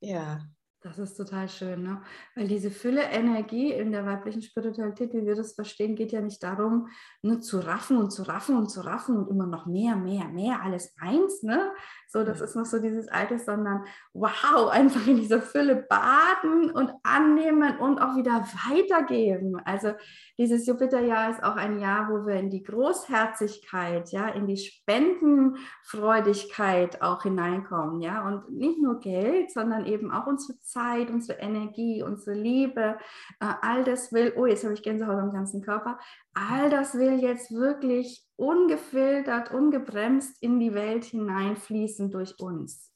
ja, 0.00 0.46
das 0.80 0.98
ist 0.98 1.16
total 1.16 1.48
schön, 1.48 1.82
ne? 1.82 2.02
weil 2.36 2.46
diese 2.46 2.70
Fülle 2.70 3.02
Energie 3.02 3.72
in 3.72 3.90
der 3.90 4.06
weiblichen 4.06 4.42
Spiritualität, 4.42 5.12
wie 5.12 5.26
wir 5.26 5.34
das 5.34 5.54
verstehen, 5.54 5.96
geht 5.96 6.12
ja 6.12 6.20
nicht 6.20 6.40
darum, 6.42 6.88
nur 7.20 7.40
zu 7.40 7.58
raffen 7.58 7.96
und 7.96 8.12
zu 8.12 8.22
raffen 8.22 8.56
und 8.56 8.70
zu 8.70 8.82
raffen 8.82 9.16
und 9.16 9.28
immer 9.28 9.46
noch 9.46 9.66
mehr, 9.66 9.96
mehr, 9.96 10.28
mehr, 10.28 10.62
alles 10.62 10.94
eins. 11.00 11.42
Ne? 11.42 11.72
So, 12.10 12.24
das 12.24 12.40
ist 12.40 12.56
noch 12.56 12.64
so 12.64 12.78
dieses 12.78 13.06
Alte, 13.08 13.38
sondern 13.38 13.84
wow, 14.14 14.70
einfach 14.70 15.06
in 15.06 15.18
dieser 15.18 15.42
Fülle 15.42 15.76
baden 15.76 16.70
und 16.70 16.90
annehmen 17.02 17.76
und 17.78 17.98
auch 17.98 18.16
wieder 18.16 18.48
weitergeben. 18.66 19.60
Also 19.62 19.92
dieses 20.38 20.66
Jupiterjahr 20.66 21.30
ist 21.30 21.42
auch 21.42 21.56
ein 21.56 21.80
Jahr, 21.80 22.08
wo 22.08 22.24
wir 22.26 22.36
in 22.36 22.48
die 22.48 22.62
Großherzigkeit, 22.62 24.10
ja, 24.10 24.28
in 24.28 24.46
die 24.46 24.56
Spendenfreudigkeit 24.56 27.02
auch 27.02 27.24
hineinkommen, 27.24 28.00
ja, 28.00 28.26
und 28.26 28.56
nicht 28.56 28.80
nur 28.80 29.00
Geld, 29.00 29.50
sondern 29.50 29.84
eben 29.84 30.10
auch 30.10 30.26
unsere 30.26 30.58
Zeit, 30.60 31.10
unsere 31.10 31.40
Energie, 31.40 32.02
unsere 32.02 32.34
Liebe, 32.34 32.96
äh, 33.40 33.52
all 33.60 33.84
das 33.84 34.14
will, 34.14 34.32
oh, 34.34 34.46
jetzt 34.46 34.64
habe 34.64 34.72
ich 34.72 34.82
Gänsehaut 34.82 35.18
am 35.18 35.34
ganzen 35.34 35.60
Körper, 35.60 35.98
all 36.38 36.70
das 36.70 36.94
will 36.94 37.20
jetzt 37.20 37.50
wirklich 37.50 38.24
ungefiltert, 38.36 39.50
ungebremst 39.50 40.40
in 40.42 40.60
die 40.60 40.74
Welt 40.74 41.04
hineinfließen 41.04 42.10
durch 42.10 42.38
uns. 42.38 42.92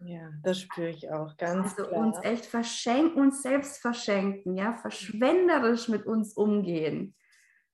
Ja, 0.00 0.30
das 0.42 0.60
spüre 0.60 0.90
ich 0.90 1.10
auch 1.10 1.36
ganz 1.36 1.72
also 1.78 1.88
klar. 1.88 2.06
uns 2.06 2.18
echt 2.22 2.46
verschenken, 2.46 3.20
uns 3.20 3.42
selbst 3.42 3.80
verschenken, 3.80 4.54
ja, 4.54 4.74
verschwenderisch 4.74 5.88
mit 5.88 6.06
uns 6.06 6.34
umgehen. 6.34 7.14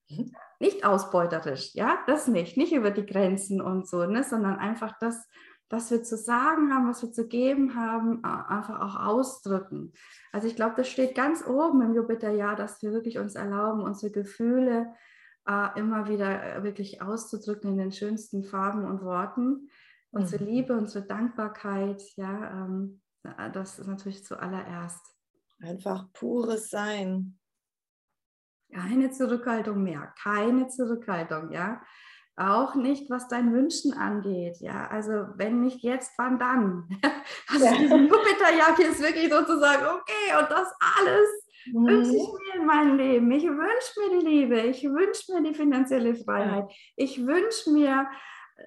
Mhm. 0.08 0.32
Nicht 0.60 0.84
ausbeuterisch, 0.84 1.74
ja, 1.74 1.98
das 2.06 2.28
nicht, 2.28 2.56
nicht 2.56 2.72
über 2.72 2.90
die 2.90 3.06
Grenzen 3.06 3.60
und 3.60 3.88
so, 3.88 4.06
ne, 4.06 4.22
sondern 4.22 4.56
einfach 4.56 4.96
das, 5.00 5.28
was 5.68 5.90
wir 5.90 6.02
zu 6.02 6.16
sagen 6.16 6.72
haben, 6.72 6.88
was 6.88 7.02
wir 7.02 7.10
zu 7.10 7.26
geben 7.26 7.74
haben, 7.74 8.22
einfach 8.22 8.80
auch 8.80 9.06
ausdrücken. 9.06 9.92
Also 10.30 10.46
ich 10.46 10.54
glaube, 10.54 10.74
das 10.76 10.88
steht 10.88 11.14
ganz 11.14 11.44
oben 11.46 11.80
im 11.82 11.94
Jupiterjahr, 11.94 12.54
dass 12.54 12.82
wir 12.82 12.92
wirklich 12.92 13.18
uns 13.18 13.34
erlauben, 13.34 13.82
unsere 13.82 14.12
Gefühle 14.12 14.92
äh, 15.46 15.78
immer 15.78 16.08
wieder 16.08 16.56
äh, 16.56 16.62
wirklich 16.62 17.02
auszudrücken 17.02 17.72
in 17.72 17.78
den 17.78 17.92
schönsten 17.92 18.44
Farben 18.44 18.84
und 18.84 19.02
Worten. 19.02 19.68
Unsere 20.10 20.44
mhm. 20.44 20.50
Liebe, 20.50 20.72
unsere 20.74 21.06
Dankbarkeit, 21.06 22.02
ja, 22.16 22.64
ähm, 22.64 23.00
das 23.52 23.78
ist 23.78 23.86
natürlich 23.86 24.24
zuallererst. 24.24 25.00
Einfach 25.60 26.12
pures 26.12 26.70
Sein. 26.70 27.38
Keine 28.72 29.10
Zurückhaltung 29.10 29.82
mehr, 29.82 30.12
keine 30.22 30.68
Zurückhaltung, 30.68 31.52
ja. 31.52 31.82
Auch 32.36 32.74
nicht, 32.74 33.10
was 33.10 33.28
dein 33.28 33.52
Wünschen 33.52 33.92
angeht. 33.92 34.56
Ja, 34.60 34.88
also 34.88 35.26
wenn 35.36 35.60
nicht 35.60 35.82
jetzt, 35.82 36.12
wann 36.16 36.38
dann? 36.38 36.88
Also 37.48 37.66
ja. 37.66 37.76
diesen 37.76 38.08
Jupiterjacke 38.08 38.84
ist 38.84 39.00
wirklich 39.00 39.30
sozusagen, 39.30 39.84
okay, 39.84 40.40
und 40.40 40.50
das 40.50 40.72
alles 40.80 41.41
mhm. 41.66 41.86
wünsche 41.86 42.16
ich 42.16 42.28
mir 42.32 42.60
in 42.60 42.66
meinem 42.66 42.96
Leben. 42.96 43.30
Ich 43.30 43.44
wünsche 43.44 44.00
mir 44.00 44.20
die 44.20 44.26
Liebe, 44.26 44.60
ich 44.60 44.84
wünsche 44.84 45.32
mir 45.32 45.42
die 45.42 45.54
finanzielle 45.54 46.14
Freiheit, 46.14 46.72
ich 46.96 47.26
wünsche 47.26 47.70
mir 47.70 48.06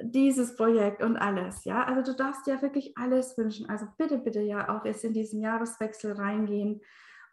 dieses 0.02 0.56
Projekt 0.56 1.02
und 1.02 1.18
alles. 1.18 1.64
Ja, 1.64 1.84
also 1.84 2.12
du 2.12 2.18
darfst 2.18 2.48
ja 2.48 2.62
wirklich 2.62 2.98
alles 2.98 3.38
wünschen. 3.38 3.70
Also 3.70 3.86
bitte, 3.98 4.18
bitte 4.18 4.42
ja 4.42 4.76
auch 4.76 4.86
jetzt 4.86 5.04
in 5.04 5.14
diesen 5.14 5.42
Jahreswechsel 5.42 6.14
reingehen 6.14 6.82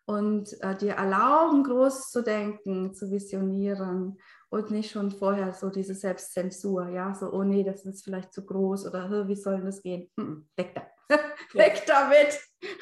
und 0.05 0.61
äh, 0.63 0.77
dir 0.77 0.95
erlauben, 0.95 1.63
groß 1.65 2.11
zu 2.11 2.23
denken, 2.23 2.95
zu 2.95 3.11
visionieren 3.11 4.19
und 4.51 4.71
nicht 4.71 4.91
schon 4.91 5.11
vorher 5.11 5.53
so 5.53 5.71
diese 5.71 5.95
Selbstzensur, 5.95 6.89
ja, 6.89 7.15
so, 7.15 7.33
oh 7.33 7.43
nee, 7.43 7.65
das 7.65 7.87
ist 7.87 8.05
vielleicht 8.05 8.33
zu 8.33 8.45
groß 8.45 8.87
oder 8.87 9.29
wie 9.29 9.37
soll 9.37 9.63
das 9.63 9.83
gehen? 9.83 10.11
Hm, 10.19 10.49
weg 10.57 10.75
da, 10.75 11.17
weg 11.55 11.85
damit. 11.87 12.41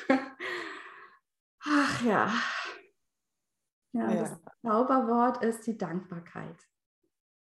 Ach 1.62 2.02
ja. 2.02 2.32
Ja. 3.92 4.10
Ja, 4.10 4.20
das 4.20 4.40
Zauberwort 4.62 5.42
ist 5.42 5.66
die 5.66 5.76
Dankbarkeit. 5.76 6.56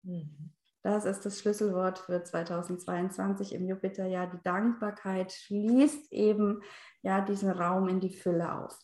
Mhm. 0.02 0.52
Das 0.82 1.06
ist 1.06 1.24
das 1.24 1.40
Schlüsselwort 1.40 1.98
für 1.98 2.22
2022 2.22 3.54
im 3.54 3.66
Jupiterjahr. 3.66 4.26
Die 4.26 4.42
Dankbarkeit 4.42 5.32
schließt 5.32 6.12
eben 6.12 6.62
ja 7.00 7.22
diesen 7.22 7.50
Raum 7.50 7.88
in 7.88 8.00
die 8.00 8.14
Fülle 8.14 8.52
auf. 8.52 8.78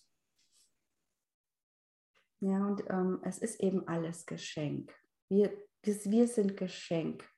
Ja, 2.40 2.66
und 2.66 2.82
ähm, 2.88 3.20
es 3.22 3.36
ist 3.36 3.60
eben 3.60 3.86
alles 3.86 4.24
Geschenk. 4.24 4.94
Wir, 5.28 5.52
wir 5.82 6.26
sind 6.26 6.56
Geschenk. 6.56 7.28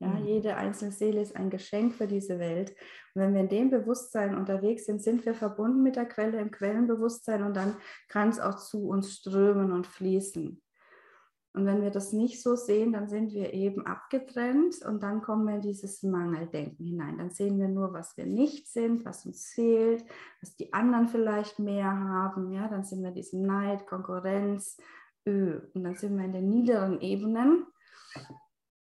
Ja, 0.00 0.08
mhm. 0.08 0.26
Jede 0.26 0.56
einzelne 0.56 0.90
Seele 0.90 1.20
ist 1.20 1.36
ein 1.36 1.50
Geschenk 1.50 1.94
für 1.94 2.08
diese 2.08 2.40
Welt. 2.40 2.74
Und 3.14 3.22
wenn 3.22 3.34
wir 3.34 3.40
in 3.40 3.48
dem 3.48 3.70
Bewusstsein 3.70 4.36
unterwegs 4.36 4.86
sind, 4.86 5.02
sind 5.02 5.24
wir 5.26 5.34
verbunden 5.34 5.82
mit 5.82 5.96
der 5.96 6.06
Quelle 6.06 6.40
im 6.40 6.50
Quellenbewusstsein 6.50 7.42
und 7.42 7.56
dann 7.56 7.74
kann 8.08 8.28
es 8.28 8.40
auch 8.40 8.56
zu 8.56 8.88
uns 8.88 9.12
strömen 9.12 9.72
und 9.72 9.86
fließen. 9.86 10.60
Und 11.52 11.66
wenn 11.66 11.82
wir 11.82 11.90
das 11.90 12.12
nicht 12.12 12.40
so 12.40 12.54
sehen, 12.54 12.92
dann 12.92 13.08
sind 13.08 13.32
wir 13.32 13.52
eben 13.52 13.84
abgetrennt 13.84 14.82
und 14.86 15.02
dann 15.02 15.20
kommen 15.20 15.48
wir 15.48 15.56
in 15.56 15.60
dieses 15.60 16.04
Mangeldenken 16.04 16.86
hinein. 16.86 17.18
Dann 17.18 17.30
sehen 17.30 17.58
wir 17.58 17.66
nur, 17.66 17.92
was 17.92 18.16
wir 18.16 18.24
nicht 18.24 18.68
sind, 18.68 19.04
was 19.04 19.26
uns 19.26 19.48
fehlt, 19.48 20.04
was 20.40 20.54
die 20.54 20.72
anderen 20.72 21.08
vielleicht 21.08 21.58
mehr 21.58 21.92
haben. 21.92 22.52
Ja, 22.52 22.68
dann 22.68 22.84
sind 22.84 23.02
wir 23.02 23.10
diesem 23.10 23.42
Neid, 23.42 23.88
Konkurrenz, 23.88 24.76
Ö. 25.26 25.60
Und 25.74 25.82
dann 25.82 25.96
sind 25.96 26.16
wir 26.16 26.24
in 26.24 26.32
den 26.32 26.48
niederen 26.48 27.00
Ebenen 27.00 27.66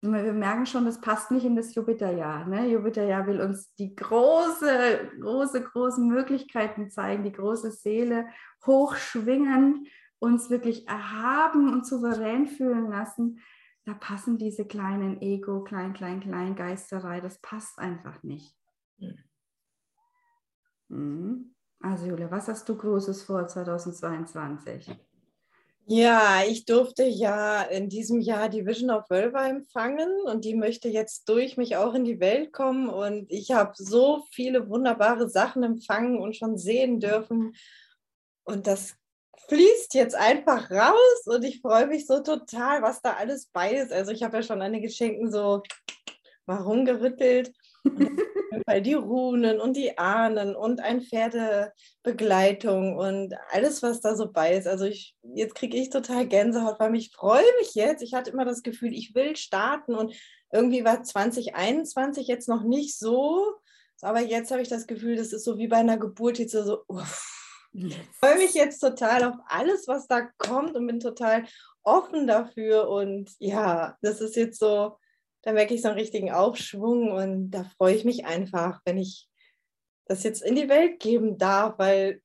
wir 0.02 0.34
merken 0.34 0.66
schon, 0.66 0.86
das 0.86 1.02
passt 1.02 1.30
nicht 1.32 1.46
in 1.46 1.56
das 1.56 1.76
Jupiterjahr. 1.76 2.46
Ne? 2.46 2.68
Jupiterjahr 2.68 3.28
will 3.28 3.42
uns 3.42 3.74
die 3.76 3.96
große, 3.96 5.12
große, 5.20 5.62
großen 5.62 6.08
Möglichkeiten 6.08 6.90
zeigen, 6.90 7.24
die 7.24 7.34
große 7.34 7.72
Seele 7.72 8.28
hochschwingen, 8.66 9.88
uns 10.20 10.50
wirklich 10.50 10.88
erhaben 10.88 11.74
und 11.74 11.86
souverän 11.86 12.48
fühlen 12.48 12.90
lassen. 12.90 13.40
Da 13.86 13.94
passen 13.94 14.38
diese 14.38 14.66
kleinen 14.66 15.22
Ego, 15.22 15.64
klein, 15.64 15.94
klein, 15.94 16.20
klein 16.20 16.56
Geisterei, 16.56 17.22
das 17.22 17.40
passt 17.42 17.80
einfach 17.80 18.24
nicht. 18.24 18.56
Mhm. 20.90 21.56
Also 21.82 22.08
Julia, 22.08 22.30
was 22.30 22.48
hast 22.48 22.68
du 22.68 22.76
Großes 22.76 23.24
vor 23.24 23.48
2022? 23.48 24.90
Ja, 25.92 26.44
ich 26.48 26.66
durfte 26.66 27.04
ja 27.04 27.64
in 27.64 27.90
diesem 27.90 28.20
Jahr 28.20 28.48
die 28.48 28.64
Vision 28.64 28.92
of 28.92 29.10
Wölver 29.10 29.44
empfangen 29.50 30.22
und 30.26 30.46
die 30.46 30.54
möchte 30.54 30.88
jetzt 30.88 31.28
durch 31.28 31.58
mich 31.58 31.78
auch 31.78 31.96
in 31.96 32.06
die 32.06 32.20
Welt 32.20 32.54
kommen. 32.54 32.90
Und 32.90 33.32
ich 33.32 33.54
habe 33.54 33.72
so 33.76 34.24
viele 34.32 34.70
wunderbare 34.70 35.28
Sachen 35.28 35.64
empfangen 35.64 36.20
und 36.20 36.36
schon 36.36 36.60
sehen 36.60 37.00
dürfen. 37.00 37.56
Und 38.44 38.68
das 38.68 38.98
fließt 39.48 39.96
jetzt 39.96 40.14
einfach 40.14 40.70
raus 40.70 41.26
und 41.26 41.44
ich 41.44 41.60
freue 41.60 41.88
mich 41.88 42.06
so 42.06 42.20
total, 42.20 42.84
was 42.84 43.02
da 43.02 43.14
alles 43.14 43.48
bei 43.48 43.72
ist. 43.74 43.92
Also 43.92 44.12
ich 44.12 44.22
habe 44.22 44.38
ja 44.38 44.44
schon 44.44 44.62
an 44.62 44.74
den 44.74 44.84
Geschenken 44.84 45.32
so 45.32 45.64
mal 46.46 46.62
rumgerüttelt. 46.62 47.52
Weil 48.66 48.82
die 48.82 48.94
Runen 48.94 49.60
und 49.60 49.78
die 49.78 49.98
Ahnen 49.98 50.56
und 50.56 50.82
ein 50.82 51.02
Pferdebegleitung 51.02 52.98
und 52.98 53.34
alles, 53.52 53.82
was 53.84 54.02
da 54.02 54.16
so 54.16 54.32
bei 54.32 54.56
ist. 54.56 54.68
Also 54.68 54.86
ich, 54.86 55.16
jetzt 55.36 55.56
kriege 55.56 55.78
ich 55.78 55.90
total 55.90 56.28
Gänsehaut, 56.28 56.80
weil 56.80 56.96
ich 56.96 57.12
freue 57.12 57.46
mich 57.60 57.76
jetzt. 57.76 58.02
Ich 58.02 58.14
hatte 58.14 58.32
immer 58.32 58.46
das 58.46 58.64
Gefühl, 58.64 58.94
ich 58.94 59.16
will 59.16 59.36
starten 59.36 59.96
und 59.96 60.14
irgendwie 60.52 60.84
war 60.84 61.04
2021 61.04 62.28
jetzt 62.28 62.50
noch 62.50 62.64
nicht 62.64 62.98
so. 62.98 63.54
Aber 64.02 64.22
jetzt 64.22 64.52
habe 64.52 64.62
ich 64.62 64.70
das 64.70 64.88
Gefühl, 64.88 65.16
das 65.16 65.34
ist 65.34 65.44
so 65.44 65.58
wie 65.58 65.68
bei 65.68 65.78
einer 65.78 65.98
Geburt, 65.98 66.40
jetzt 66.40 66.54
so, 66.54 66.84
uff. 66.88 67.36
Ich 67.72 67.96
freue 68.20 68.38
mich 68.38 68.56
jetzt 68.56 68.80
total 68.80 69.24
auf 69.26 69.36
alles, 69.48 69.88
was 69.88 70.08
da 70.08 70.22
kommt 70.40 70.76
und 70.76 70.88
bin 70.88 71.00
total 71.00 71.46
offen 71.84 72.26
dafür. 72.26 72.90
Und 72.90 73.32
ja, 73.38 73.96
das 74.02 74.22
ist 74.22 74.36
jetzt 74.36 74.60
so, 74.60 74.98
da 75.42 75.54
merke 75.54 75.74
ich 75.74 75.82
so 75.82 75.90
einen 75.90 75.98
richtigen 75.98 76.32
Aufschwung 76.32 77.12
und 77.12 77.52
da 77.52 77.64
freue 77.64 77.96
ich 77.96 78.06
mich 78.06 78.26
einfach, 78.26 78.82
wenn 78.86 78.98
ich 78.98 79.30
das 80.06 80.24
jetzt 80.24 80.42
in 80.42 80.56
die 80.56 80.70
Welt 80.70 81.00
geben 81.00 81.38
darf, 81.38 81.78
weil 81.78 82.22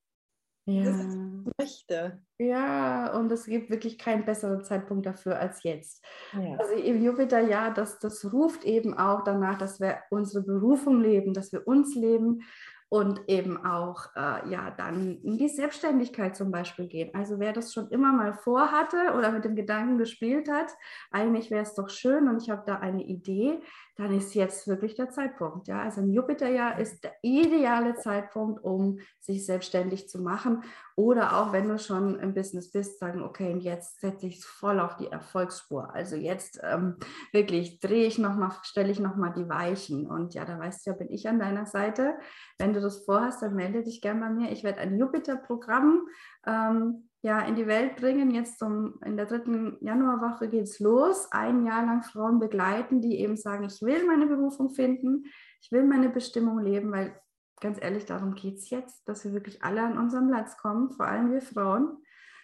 ja. 0.65 0.83
das 0.83 1.01
ich 1.01 1.51
möchte. 1.57 2.21
Ja, 2.37 3.13
und 3.13 3.31
es 3.31 3.45
gibt 3.45 3.69
wirklich 3.69 3.97
keinen 3.97 4.25
besseren 4.25 4.63
Zeitpunkt 4.63 5.05
dafür 5.05 5.39
als 5.39 5.63
jetzt. 5.63 6.03
Ja. 6.33 6.57
Also 6.57 6.73
im 6.73 7.01
Jupiter, 7.03 7.71
das, 7.71 7.99
das 7.99 8.33
ruft 8.33 8.65
eben 8.65 8.97
auch 8.97 9.23
danach, 9.23 9.57
dass 9.57 9.79
wir 9.79 9.99
unsere 10.09 10.43
Berufung 10.43 11.01
leben, 11.01 11.33
dass 11.33 11.53
wir 11.53 11.65
uns 11.67 11.95
leben 11.95 12.41
und 12.89 13.21
eben 13.27 13.65
auch 13.65 14.15
äh, 14.15 14.47
ja 14.49 14.71
dann 14.71 15.19
in 15.21 15.37
die 15.37 15.49
Selbstständigkeit 15.49 16.35
zum 16.35 16.51
Beispiel 16.51 16.87
gehen. 16.87 17.09
Also 17.13 17.39
wer 17.39 17.51
das 17.51 17.73
schon 17.73 17.89
immer 17.89 18.13
mal 18.13 18.33
vorhatte 18.33 19.13
oder 19.17 19.31
mit 19.31 19.43
dem 19.43 19.55
Gedanken 19.55 19.97
gespielt 19.97 20.49
hat, 20.49 20.71
eigentlich 21.11 21.49
wäre 21.49 21.63
es 21.63 21.73
doch 21.73 21.89
schön 21.89 22.27
und 22.27 22.41
ich 22.41 22.49
habe 22.49 22.63
da 22.65 22.75
eine 22.75 23.03
Idee, 23.03 23.59
dann 23.97 24.13
ist 24.13 24.35
jetzt 24.35 24.67
wirklich 24.67 24.95
der 24.95 25.09
Zeitpunkt. 25.09 25.67
Ja? 25.67 25.81
Also 25.81 26.01
ein 26.01 26.11
Jupiterjahr 26.11 26.79
ist 26.79 27.03
der 27.03 27.13
ideale 27.21 27.95
Zeitpunkt, 27.95 28.63
um 28.63 28.99
sich 29.19 29.45
selbstständig 29.45 30.09
zu 30.09 30.21
machen. 30.21 30.63
Oder 30.95 31.37
auch 31.37 31.53
wenn 31.53 31.69
du 31.69 31.79
schon 31.79 32.19
im 32.19 32.33
Business 32.33 32.71
bist, 32.71 32.99
sagen, 32.99 33.21
okay, 33.21 33.53
und 33.53 33.61
jetzt 33.61 34.01
setze 34.01 34.27
ich 34.27 34.39
es 34.39 34.45
voll 34.45 34.79
auf 34.79 34.97
die 34.97 35.07
Erfolgsspur. 35.07 35.93
Also 35.93 36.15
jetzt 36.15 36.59
ähm, 36.63 36.97
wirklich 37.31 37.79
drehe 37.79 38.05
ich 38.05 38.17
nochmal, 38.17 38.51
stelle 38.63 38.91
ich 38.91 38.99
nochmal 38.99 39.33
die 39.33 39.47
Weichen. 39.47 40.07
Und 40.07 40.33
ja, 40.33 40.43
da 40.43 40.59
weißt 40.59 40.85
du 40.85 40.91
ja, 40.91 40.97
bin 40.97 41.09
ich 41.09 41.27
an 41.29 41.39
deiner 41.39 41.65
Seite. 41.65 42.15
Wenn 42.57 42.73
du 42.73 42.81
das 42.81 43.05
vorhast, 43.05 43.41
dann 43.41 43.55
melde 43.55 43.83
dich 43.83 44.01
gerne 44.01 44.19
bei 44.19 44.29
mir. 44.29 44.51
Ich 44.51 44.63
werde 44.63 44.79
ein 44.79 44.97
Jupiter-Programm 44.97 46.07
ähm, 46.45 47.09
ja, 47.21 47.41
in 47.41 47.55
die 47.55 47.67
Welt 47.67 47.95
bringen. 47.95 48.31
Jetzt 48.31 48.59
zum, 48.59 48.99
in 49.03 49.17
der 49.17 49.25
dritten 49.25 49.77
Januarwoche 49.81 50.47
geht 50.47 50.63
es 50.63 50.79
los. 50.79 51.31
Ein 51.31 51.65
Jahr 51.65 51.85
lang 51.85 52.03
Frauen 52.03 52.39
begleiten, 52.39 53.01
die 53.01 53.19
eben 53.19 53.35
sagen, 53.35 53.65
ich 53.65 53.81
will 53.81 54.05
meine 54.05 54.27
Berufung 54.27 54.69
finden, 54.69 55.25
ich 55.61 55.71
will 55.71 55.83
meine 55.83 56.09
Bestimmung 56.09 56.59
leben, 56.59 56.91
weil 56.91 57.19
ganz 57.59 57.81
ehrlich, 57.81 58.05
darum 58.05 58.35
geht 58.35 58.57
es 58.57 58.69
jetzt, 58.69 59.07
dass 59.07 59.25
wir 59.25 59.33
wirklich 59.33 59.63
alle 59.63 59.81
an 59.81 59.97
unseren 59.97 60.27
Platz 60.27 60.57
kommen, 60.57 60.91
vor 60.91 61.07
allem 61.07 61.31
wir 61.31 61.41
Frauen, 61.41 61.97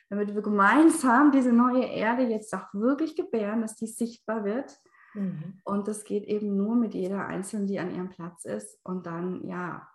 damit 0.10 0.34
wir 0.34 0.42
gemeinsam 0.42 1.32
diese 1.32 1.54
neue 1.54 1.86
Erde 1.86 2.24
jetzt 2.24 2.54
auch 2.54 2.74
wirklich 2.74 3.16
gebären, 3.16 3.62
dass 3.62 3.76
die 3.76 3.88
sichtbar 3.88 4.44
wird. 4.44 4.78
Mhm. 5.14 5.62
Und 5.64 5.88
das 5.88 6.04
geht 6.04 6.24
eben 6.26 6.58
nur 6.58 6.76
mit 6.76 6.94
jeder 6.94 7.28
Einzelnen, 7.28 7.68
die 7.68 7.80
an 7.80 7.94
ihrem 7.94 8.10
Platz 8.10 8.46
ist. 8.46 8.80
Und 8.84 9.06
dann, 9.06 9.46
ja, 9.46 9.88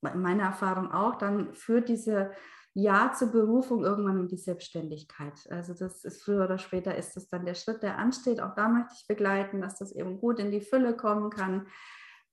meine 0.00 0.42
Erfahrung 0.42 0.90
auch, 0.90 1.16
dann 1.16 1.54
führt 1.54 1.88
diese 1.88 2.32
ja 2.74 3.12
zur 3.12 3.28
Berufung 3.28 3.84
irgendwann 3.84 4.20
in 4.20 4.28
die 4.28 4.38
Selbstständigkeit. 4.38 5.34
Also 5.50 5.74
das 5.74 6.04
ist 6.04 6.22
früher 6.22 6.44
oder 6.44 6.58
später 6.58 6.96
ist 6.96 7.16
das 7.16 7.28
dann 7.28 7.44
der 7.44 7.54
Schritt, 7.54 7.82
der 7.82 7.98
ansteht. 7.98 8.40
Auch 8.40 8.54
da 8.54 8.68
möchte 8.68 8.94
ich 8.98 9.06
begleiten, 9.06 9.60
dass 9.60 9.78
das 9.78 9.92
eben 9.92 10.18
gut 10.18 10.38
in 10.38 10.50
die 10.50 10.60
Fülle 10.60 10.96
kommen 10.96 11.30
kann. 11.30 11.66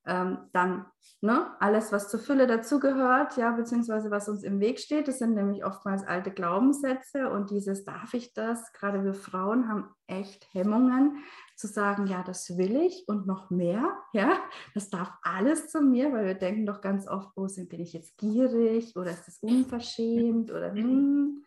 Ähm, 0.05 0.49
dann 0.53 0.85
ne, 1.21 1.55
alles, 1.59 1.91
was 1.91 2.09
zur 2.09 2.21
Fülle 2.21 2.47
dazugehört, 2.47 3.35
ja, 3.35 3.51
beziehungsweise 3.51 4.09
was 4.09 4.29
uns 4.29 4.43
im 4.43 4.61
Weg 4.61 4.79
steht, 4.79 5.09
das 5.09 5.19
sind 5.19 5.35
nämlich 5.35 5.65
oftmals 5.65 6.03
alte 6.03 6.31
Glaubenssätze 6.31 7.29
und 7.29 7.49
dieses 7.51 7.83
darf 7.83 8.13
ich 8.13 8.33
das, 8.33 8.71
gerade 8.71 9.03
wir 9.03 9.13
Frauen 9.13 9.67
haben 9.67 9.89
echt 10.07 10.47
Hemmungen, 10.53 11.17
zu 11.59 11.67
sagen, 11.67 12.07
ja, 12.07 12.23
das 12.23 12.57
will 12.57 12.77
ich 12.77 13.03
und 13.07 13.27
noch 13.27 13.49
mehr, 13.49 13.97
ja, 14.13 14.39
das 14.73 14.89
darf 14.89 15.11
alles 15.21 15.69
zu 15.69 15.81
mir, 15.81 16.11
weil 16.13 16.25
wir 16.25 16.33
denken 16.33 16.65
doch 16.65 16.79
ganz 16.79 17.07
oft, 17.07 17.29
oh, 17.35 17.47
bin 17.69 17.81
ich 17.81 17.93
jetzt 17.93 18.17
gierig 18.17 18.95
oder 18.95 19.11
ist 19.11 19.27
das 19.27 19.39
unverschämt 19.41 20.51
oder 20.51 20.71
hm, 20.73 21.43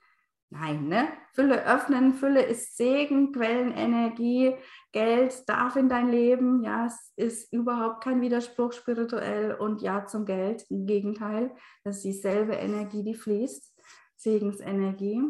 nein, 0.51 0.89
ne? 0.89 1.09
Fülle 1.33 1.65
öffnen, 1.65 2.13
Fülle 2.13 2.43
ist 2.43 2.77
Segen, 2.77 3.33
Quellenenergie, 3.33 4.55
Geld 4.93 5.49
darf 5.49 5.77
in 5.77 5.89
dein 5.89 6.11
Leben, 6.11 6.63
ja, 6.63 6.85
es 6.85 7.13
ist 7.17 7.51
überhaupt 7.51 8.05
kein 8.05 8.21
Widerspruch 8.21 8.75
spirituell 8.75 9.55
und 9.55 9.81
ja 9.81 10.05
zum 10.05 10.27
Geld, 10.27 10.67
im 10.69 10.85
Gegenteil, 10.85 11.53
das 11.85 11.97
ist 11.97 12.05
dieselbe 12.05 12.53
Energie, 12.53 13.03
die 13.03 13.15
fließt, 13.15 13.75
Segensenergie, 14.17 15.23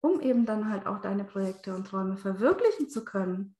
um 0.00 0.20
eben 0.20 0.46
dann 0.46 0.70
halt 0.70 0.86
auch 0.86 1.00
deine 1.00 1.24
Projekte 1.24 1.74
und 1.74 1.88
Träume 1.88 2.16
verwirklichen 2.16 2.88
zu 2.88 3.04
können 3.04 3.56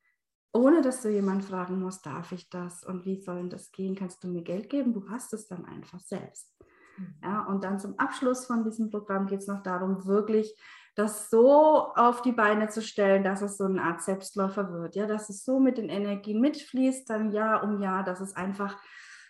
ohne 0.53 0.83
dass 0.83 1.03
du 1.03 1.11
jemanden 1.11 1.43
fragen 1.43 1.81
musst, 1.81 2.07
darf 2.07 2.33
ich 2.33 2.49
das 2.49 2.85
und 2.85 3.05
wie 3.05 3.21
soll 3.21 3.49
das 3.49 3.71
gehen? 3.71 3.95
Kannst 3.95 4.25
du 4.25 4.29
mir 4.29 4.43
Geld 4.43 4.71
geben? 4.71 4.93
Du 4.93 5.09
hast 5.09 5.33
es 5.35 5.47
dann 5.47 5.65
einfach 5.65 6.01
selbst. 6.01 6.55
Mhm. 6.97 7.15
Ja, 7.23 7.45
und 7.45 7.65
dann 7.65 7.79
zum 7.79 7.99
Abschluss 7.99 8.47
von 8.47 8.65
diesem 8.65 8.91
Programm 8.91 9.27
geht 9.27 9.41
es 9.41 9.47
noch 9.47 9.63
darum, 9.63 10.07
wirklich 10.07 10.55
das 10.95 11.31
so 11.31 11.93
auf 11.95 12.23
die 12.23 12.33
Beine 12.33 12.69
zu 12.69 12.83
stellen, 12.83 13.23
dass 13.23 13.41
es 13.41 13.57
so 13.57 13.65
eine 13.65 13.83
Art 13.83 14.03
Selbstläufer 14.03 14.73
wird, 14.73 14.97
ja, 14.97 15.07
dass 15.07 15.31
es 15.31 15.45
so 15.45 15.61
mit 15.61 15.79
den 15.79 15.89
Energien 15.89 16.41
mitfließt, 16.41 17.09
dann 17.09 17.31
Jahr 17.31 17.63
um 17.63 17.81
Jahr, 17.81 18.03
dass 18.03 18.21
es 18.21 18.35
einfach 18.35 18.77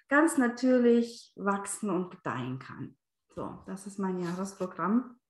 ganz 0.09 0.39
natürlich 0.39 1.33
wachsen 1.37 1.91
und 1.91 2.11
gedeihen 2.11 2.59
kann. 2.59 2.97
So, 3.35 3.63
das 3.67 3.87
ist 3.87 3.99
mein 3.99 4.19
Jahresprogramm. 4.19 5.21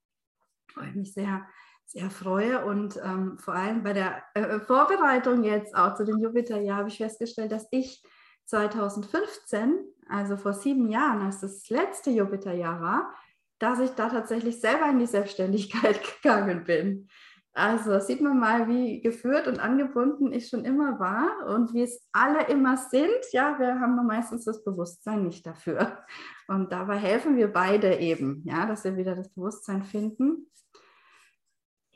Freue 0.69 0.93
mich 0.93 1.13
sehr, 1.13 1.45
sehr 1.89 2.11
freue. 2.11 2.65
Und 2.65 3.01
ähm, 3.03 3.39
vor 3.39 3.55
allem 3.55 3.83
bei 3.83 3.95
der 3.95 4.23
äh, 4.35 4.61
Vorbereitung 4.61 5.43
jetzt 5.43 5.75
auch 5.75 5.95
zu 5.95 6.05
dem 6.05 6.19
Jupiterjahr 6.19 6.79
habe 6.79 6.89
ich 6.89 6.99
festgestellt, 6.99 7.51
dass 7.51 7.67
ich 7.71 8.03
2015, 8.45 9.79
also 10.09 10.37
vor 10.37 10.53
sieben 10.53 10.91
Jahren, 10.91 11.23
als 11.23 11.41
das 11.41 11.69
letzte 11.69 12.11
Jupiterjahr 12.11 12.81
war, 12.81 13.15
dass 13.59 13.81
ich 13.81 13.91
da 13.91 14.09
tatsächlich 14.09 14.61
selber 14.61 14.89
in 14.89 14.99
die 14.99 15.07
Selbstständigkeit 15.07 16.01
gegangen 16.23 16.65
bin. 16.65 17.09
Also 17.55 17.99
sieht 17.99 18.21
man 18.21 18.39
mal, 18.39 18.69
wie 18.69 19.01
geführt 19.01 19.49
und 19.49 19.59
angebunden 19.59 20.33
ich 20.33 20.49
schon 20.49 20.65
immer 20.65 21.01
war 21.01 21.47
und 21.49 21.75
wie 21.75 21.83
es 21.83 22.07
alle 22.13 22.47
immer 22.47 22.77
sind. 22.77 23.19
Ja, 23.33 23.59
wir 23.59 23.81
haben 23.81 23.97
meistens 24.07 24.45
das 24.45 24.63
Bewusstsein 24.63 25.25
nicht 25.25 25.45
dafür. 25.45 25.99
Und 26.47 26.71
dabei 26.71 26.99
helfen 26.99 27.37
wir 27.37 27.53
beide 27.53 27.97
eben, 27.97 28.43
ja, 28.45 28.67
dass 28.67 28.85
wir 28.85 28.97
wieder 28.97 29.17
das 29.17 29.29
Bewusstsein 29.31 29.83
finden. 29.83 30.49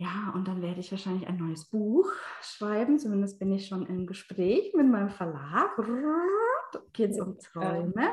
Ja, 0.03 0.33
und 0.35 0.49
dann 0.49 0.63
werde 0.63 0.81
ich 0.81 0.91
wahrscheinlich 0.91 1.29
ein 1.29 1.37
neues 1.37 1.67
Buch 1.67 2.11
schreiben. 2.41 2.99
Zumindest 2.99 3.39
bin 3.39 3.53
ich 3.53 3.69
schon 3.69 3.87
im 3.87 4.05
Gespräch 4.09 4.75
mit 4.75 4.89
meinem 4.89 5.11
Verlag. 5.11 5.77
Geht 6.93 7.13
es 7.13 7.21
um 7.21 7.39
Träume. 7.39 8.11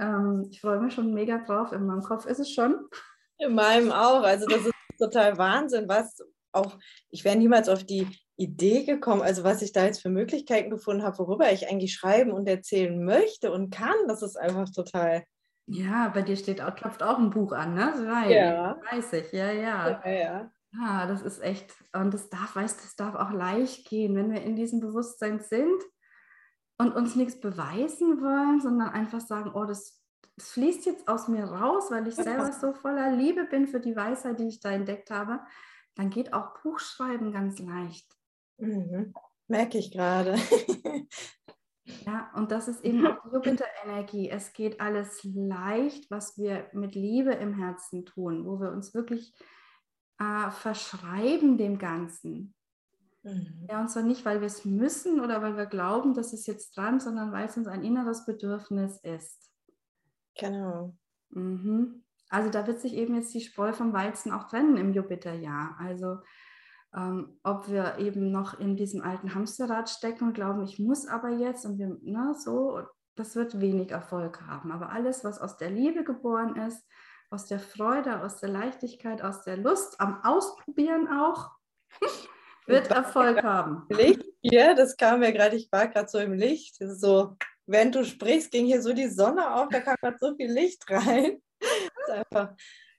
ähm, 0.00 0.46
ich 0.50 0.62
freue 0.62 0.80
mich 0.80 0.94
schon 0.94 1.12
mega 1.12 1.44
drauf. 1.44 1.72
In 1.72 1.84
meinem 1.84 2.00
Kopf 2.00 2.24
ist 2.24 2.38
es 2.38 2.50
schon. 2.50 2.88
In 3.36 3.54
meinem 3.54 3.92
auch. 3.92 4.22
Also 4.22 4.46
das 4.46 4.64
ist 4.64 4.72
total 4.98 5.36
Wahnsinn, 5.36 5.86
was 5.86 6.18
auch, 6.52 6.78
ich 7.10 7.24
wäre 7.24 7.36
niemals 7.36 7.68
auf 7.68 7.84
die 7.84 8.08
Idee 8.36 8.84
gekommen, 8.84 9.20
also 9.20 9.44
was 9.44 9.60
ich 9.60 9.72
da 9.72 9.84
jetzt 9.84 10.00
für 10.00 10.08
Möglichkeiten 10.08 10.70
gefunden 10.70 11.02
habe, 11.02 11.18
worüber 11.18 11.52
ich 11.52 11.68
eigentlich 11.68 11.92
schreiben 11.92 12.32
und 12.32 12.48
erzählen 12.48 13.04
möchte 13.04 13.52
und 13.52 13.68
kann. 13.68 13.96
Das 14.06 14.22
ist 14.22 14.36
einfach 14.36 14.70
total 14.70 15.24
ja, 15.70 16.08
bei 16.08 16.22
dir 16.22 16.36
steht 16.36 16.62
auch, 16.62 16.74
klopft 16.74 17.02
auch 17.02 17.18
ein 17.18 17.30
Buch 17.30 17.52
an, 17.52 17.74
ne? 17.74 17.92
Weil, 18.06 18.32
ja. 18.32 18.80
Weiß 18.90 19.12
ich, 19.12 19.32
ja, 19.32 19.50
ja. 19.52 20.00
ja, 20.04 20.10
ja. 20.10 20.50
Ja, 20.72 21.06
das 21.06 21.22
ist 21.22 21.42
echt, 21.42 21.74
und 21.94 22.12
das 22.12 22.28
darf, 22.28 22.56
weißt 22.56 22.82
das 22.84 22.96
darf 22.96 23.14
auch 23.14 23.30
leicht 23.30 23.88
gehen, 23.88 24.14
wenn 24.16 24.32
wir 24.32 24.42
in 24.42 24.54
diesem 24.54 24.80
Bewusstsein 24.80 25.40
sind 25.40 25.82
und 26.78 26.94
uns 26.94 27.16
nichts 27.16 27.40
beweisen 27.40 28.20
wollen, 28.20 28.60
sondern 28.60 28.90
einfach 28.90 29.20
sagen, 29.20 29.52
oh, 29.54 29.64
das, 29.64 30.02
das 30.36 30.50
fließt 30.50 30.86
jetzt 30.86 31.08
aus 31.08 31.28
mir 31.28 31.44
raus, 31.44 31.90
weil 31.90 32.06
ich 32.06 32.14
selber 32.14 32.52
so 32.52 32.72
voller 32.72 33.10
Liebe 33.12 33.44
bin 33.44 33.66
für 33.66 33.80
die 33.80 33.96
Weisheit, 33.96 34.38
die 34.40 34.48
ich 34.48 34.60
da 34.60 34.70
entdeckt 34.70 35.10
habe, 35.10 35.40
dann 35.94 36.10
geht 36.10 36.32
auch 36.32 36.60
Buchschreiben 36.62 37.32
ganz 37.32 37.58
leicht. 37.58 38.06
Mhm. 38.58 39.14
Merke 39.48 39.78
ich 39.78 39.90
gerade. 39.90 40.36
Ja, 42.06 42.30
und 42.34 42.50
das 42.50 42.68
ist 42.68 42.84
eben 42.84 43.06
auch 43.06 43.22
die 43.24 43.34
Jupiter-Energie. 43.34 44.28
Es 44.30 44.52
geht 44.52 44.80
alles 44.80 45.22
leicht, 45.24 46.10
was 46.10 46.38
wir 46.38 46.68
mit 46.72 46.94
Liebe 46.94 47.32
im 47.32 47.54
Herzen 47.54 48.04
tun, 48.04 48.44
wo 48.46 48.60
wir 48.60 48.70
uns 48.72 48.94
wirklich 48.94 49.34
äh, 50.18 50.50
verschreiben 50.50 51.58
dem 51.58 51.78
Ganzen. 51.78 52.54
Mhm. 53.22 53.66
Ja, 53.68 53.80
und 53.80 53.90
zwar 53.90 54.02
nicht, 54.02 54.24
weil 54.24 54.40
wir 54.40 54.46
es 54.46 54.64
müssen 54.64 55.20
oder 55.20 55.42
weil 55.42 55.56
wir 55.56 55.66
glauben, 55.66 56.14
dass 56.14 56.32
es 56.32 56.46
jetzt 56.46 56.76
dran, 56.76 57.00
sondern 57.00 57.32
weil 57.32 57.46
es 57.46 57.56
uns 57.56 57.66
ein 57.66 57.84
inneres 57.84 58.26
Bedürfnis 58.26 58.98
ist. 59.02 59.50
Genau. 60.36 60.96
Mhm. 61.30 62.04
Also 62.30 62.50
da 62.50 62.66
wird 62.66 62.80
sich 62.80 62.94
eben 62.94 63.14
jetzt 63.14 63.32
die 63.34 63.40
Spreu 63.40 63.72
vom 63.72 63.92
Weizen 63.92 64.32
auch 64.32 64.48
trennen 64.48 64.76
im 64.76 64.92
Jupiterjahr. 64.92 65.76
Also 65.80 66.18
ähm, 66.94 67.38
ob 67.42 67.68
wir 67.68 67.98
eben 67.98 68.30
noch 68.30 68.58
in 68.58 68.76
diesem 68.76 69.02
alten 69.02 69.34
Hamsterrad 69.34 69.90
stecken 69.90 70.24
und 70.24 70.34
glauben, 70.34 70.62
ich 70.64 70.78
muss 70.78 71.06
aber 71.06 71.30
jetzt 71.30 71.66
und 71.66 71.78
wir, 71.78 71.98
ne, 72.02 72.34
so, 72.38 72.80
das 73.14 73.36
wird 73.36 73.60
wenig 73.60 73.90
Erfolg 73.90 74.40
haben. 74.46 74.72
Aber 74.72 74.90
alles, 74.90 75.24
was 75.24 75.40
aus 75.40 75.56
der 75.56 75.70
Liebe 75.70 76.04
geboren 76.04 76.56
ist, 76.56 76.82
aus 77.30 77.46
der 77.46 77.58
Freude, 77.58 78.22
aus 78.22 78.40
der 78.40 78.48
Leichtigkeit, 78.48 79.22
aus 79.22 79.42
der 79.42 79.56
Lust 79.56 80.00
am 80.00 80.22
Ausprobieren 80.24 81.08
auch, 81.08 81.50
wird 82.66 82.90
Erfolg 82.90 83.42
haben. 83.42 83.86
Licht 83.90 84.24
hier, 84.40 84.74
das 84.74 84.96
kam 84.96 85.20
mir 85.20 85.32
gerade, 85.32 85.56
ich 85.56 85.70
war 85.70 85.88
gerade 85.88 86.08
so 86.08 86.18
im 86.18 86.32
Licht, 86.32 86.76
so, 86.78 87.36
während 87.66 87.94
du 87.94 88.04
sprichst, 88.04 88.50
ging 88.50 88.66
hier 88.66 88.80
so 88.80 88.92
die 88.92 89.08
Sonne 89.08 89.54
auf, 89.54 89.68
da 89.68 89.80
kam 89.80 89.96
gerade 90.00 90.16
so 90.18 90.34
viel 90.36 90.50
Licht 90.50 90.84
rein. 90.90 91.42
Das 91.60 92.16
ist 92.16 92.32
einfach 92.32 92.54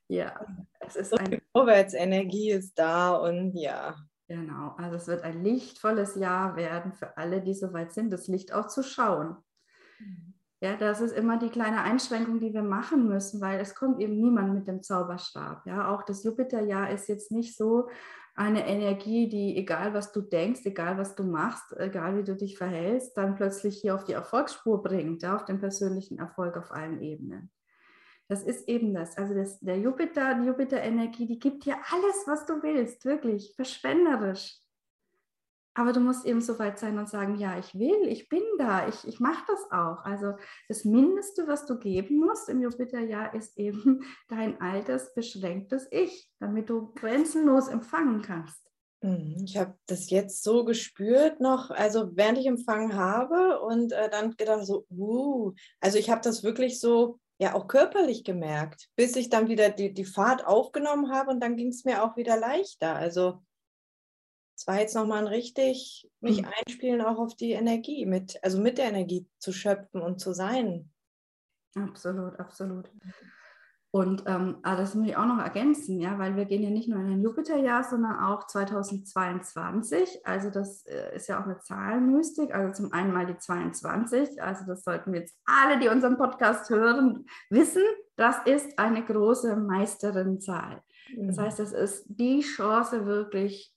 ja, 0.09 0.45
es 0.79 0.95
ist 0.95 1.11
so 1.11 1.17
ein 1.17 1.41
Vorwärtsenergie 1.51 2.51
ist 2.51 2.77
da 2.77 3.15
und 3.15 3.53
ja. 3.53 3.95
Genau, 4.27 4.75
also 4.77 4.97
es 4.97 5.07
wird 5.07 5.23
ein 5.23 5.43
lichtvolles 5.43 6.15
Jahr 6.15 6.55
werden 6.55 6.93
für 6.93 7.17
alle, 7.17 7.41
die 7.41 7.53
soweit 7.53 7.93
sind, 7.93 8.11
das 8.11 8.27
Licht 8.27 8.53
auch 8.53 8.67
zu 8.67 8.83
schauen. 8.83 9.37
Mhm. 9.99 10.33
Ja, 10.61 10.75
das 10.75 10.99
ist 10.99 11.13
immer 11.13 11.39
die 11.39 11.49
kleine 11.49 11.83
Einschränkung, 11.83 12.39
die 12.39 12.53
wir 12.53 12.63
machen 12.63 13.07
müssen, 13.07 13.39
weil 13.39 13.61
es 13.61 13.75
kommt 13.75 14.01
eben 14.01 14.19
niemand 14.19 14.53
mit 14.53 14.67
dem 14.67 14.83
Zauberstab. 14.83 15.65
Ja, 15.65 15.93
auch 15.93 16.03
das 16.03 16.23
Jupiterjahr 16.23 16.91
ist 16.91 17.07
jetzt 17.07 17.31
nicht 17.31 17.55
so 17.55 17.87
eine 18.35 18.67
Energie, 18.67 19.29
die 19.29 19.55
egal 19.57 19.93
was 19.93 20.11
du 20.11 20.21
denkst, 20.21 20.61
egal 20.65 20.97
was 20.97 21.15
du 21.15 21.23
machst, 21.23 21.73
egal 21.77 22.17
wie 22.17 22.23
du 22.23 22.35
dich 22.35 22.57
verhältst, 22.57 23.15
dann 23.15 23.35
plötzlich 23.35 23.79
hier 23.79 23.95
auf 23.95 24.03
die 24.03 24.13
Erfolgsspur 24.13 24.81
bringt, 24.81 25.21
ja, 25.23 25.35
auf 25.35 25.45
den 25.45 25.59
persönlichen 25.59 26.19
Erfolg 26.19 26.57
auf 26.57 26.71
allen 26.71 27.01
Ebenen. 27.01 27.51
Das 28.29 28.43
ist 28.43 28.69
eben 28.69 28.93
das. 28.93 29.17
Also 29.17 29.33
das, 29.33 29.59
der 29.59 29.79
Jupiter, 29.79 30.35
die 30.35 30.45
Jupiter-Energie, 30.45 31.25
die 31.25 31.39
gibt 31.39 31.65
dir 31.65 31.75
alles, 31.91 32.27
was 32.27 32.45
du 32.45 32.61
willst, 32.61 33.03
wirklich, 33.03 33.53
verschwenderisch. 33.55 34.59
Aber 35.73 35.93
du 35.93 35.99
musst 35.99 36.25
eben 36.25 36.41
so 36.41 36.59
weit 36.59 36.77
sein 36.77 36.99
und 36.99 37.09
sagen, 37.09 37.37
ja, 37.37 37.57
ich 37.57 37.73
will, 37.77 38.07
ich 38.07 38.29
bin 38.29 38.43
da, 38.59 38.87
ich, 38.87 39.07
ich 39.07 39.19
mache 39.19 39.43
das 39.47 39.71
auch. 39.71 40.03
Also 40.03 40.33
das 40.67 40.85
Mindeste, 40.85 41.47
was 41.47 41.65
du 41.65 41.79
geben 41.79 42.19
musst 42.19 42.49
im 42.49 42.61
Jupiterjahr, 42.61 43.33
ist 43.33 43.57
eben 43.57 44.03
dein 44.27 44.61
altes, 44.61 45.13
beschränktes 45.15 45.87
Ich, 45.89 46.29
damit 46.39 46.69
du 46.69 46.93
grenzenlos 46.93 47.67
empfangen 47.67 48.21
kannst. 48.21 48.61
Mhm, 49.01 49.43
ich 49.43 49.57
habe 49.57 49.75
das 49.87 50.09
jetzt 50.11 50.43
so 50.43 50.65
gespürt 50.65 51.39
noch, 51.39 51.71
also 51.71 52.15
während 52.15 52.37
ich 52.37 52.45
empfangen 52.45 52.95
habe 52.95 53.59
und 53.61 53.91
äh, 53.91 54.09
dann 54.09 54.35
gedacht 54.35 54.65
so, 54.65 54.85
uh, 54.91 55.53
also 55.79 55.97
ich 55.97 56.09
habe 56.11 56.21
das 56.21 56.43
wirklich 56.43 56.79
so 56.79 57.19
ja 57.39 57.55
auch 57.55 57.67
körperlich 57.67 58.23
gemerkt, 58.23 58.89
bis 58.95 59.15
ich 59.15 59.29
dann 59.29 59.47
wieder 59.47 59.69
die, 59.69 59.93
die 59.93 60.05
Fahrt 60.05 60.45
aufgenommen 60.45 61.11
habe 61.11 61.31
und 61.31 61.39
dann 61.39 61.55
ging 61.55 61.69
es 61.69 61.85
mir 61.85 62.03
auch 62.03 62.17
wieder 62.17 62.37
leichter. 62.37 62.95
Also 62.95 63.41
es 64.55 64.67
war 64.67 64.79
jetzt 64.79 64.93
nochmal 64.93 65.19
ein 65.19 65.27
richtig 65.27 66.09
mich 66.19 66.41
mhm. 66.41 66.49
einspielen 66.59 67.01
auch 67.01 67.17
auf 67.17 67.35
die 67.35 67.53
Energie, 67.53 68.05
mit, 68.05 68.43
also 68.43 68.59
mit 68.59 68.77
der 68.77 68.89
Energie 68.89 69.25
zu 69.39 69.53
schöpfen 69.53 70.01
und 70.01 70.19
zu 70.19 70.33
sein. 70.33 70.91
Absolut, 71.75 72.37
absolut. 72.39 72.91
Und 73.91 74.23
ähm, 74.27 74.57
ah, 74.61 74.75
das 74.75 74.93
muss 74.93 75.07
ich 75.07 75.17
auch 75.17 75.25
noch 75.25 75.39
ergänzen, 75.39 75.99
ja, 75.99 76.19
weil 76.19 76.35
wir 76.35 76.45
gehen 76.45 76.61
ja 76.61 76.69
nicht 76.69 76.87
nur 76.87 76.99
in 76.99 77.07
ein 77.07 77.21
Jupiterjahr, 77.23 77.83
sondern 77.83 78.19
auch 78.19 78.45
2022. 78.45 80.19
Also 80.23 80.51
das 80.51 80.85
äh, 80.85 81.15
ist 81.15 81.27
ja 81.27 81.39
auch 81.39 81.45
eine 81.45 81.59
Zahlenmystik. 81.59 82.53
Also 82.53 82.83
zum 82.83 82.93
einen 82.93 83.11
mal 83.11 83.25
die 83.25 83.37
22. 83.37 84.41
Also 84.43 84.65
das 84.67 84.83
sollten 84.83 85.11
wir 85.11 85.21
jetzt 85.21 85.35
alle, 85.43 85.79
die 85.79 85.87
unseren 85.87 86.17
Podcast 86.17 86.69
hören, 86.69 87.25
wissen. 87.49 87.81
Das 88.15 88.35
ist 88.45 88.77
eine 88.77 89.03
große 89.03 89.55
Meisterinzahl. 89.55 90.83
Das 91.17 91.37
mhm. 91.37 91.41
heißt, 91.41 91.59
es 91.59 91.71
ist 91.71 92.05
die 92.09 92.41
Chance 92.41 93.07
wirklich, 93.07 93.73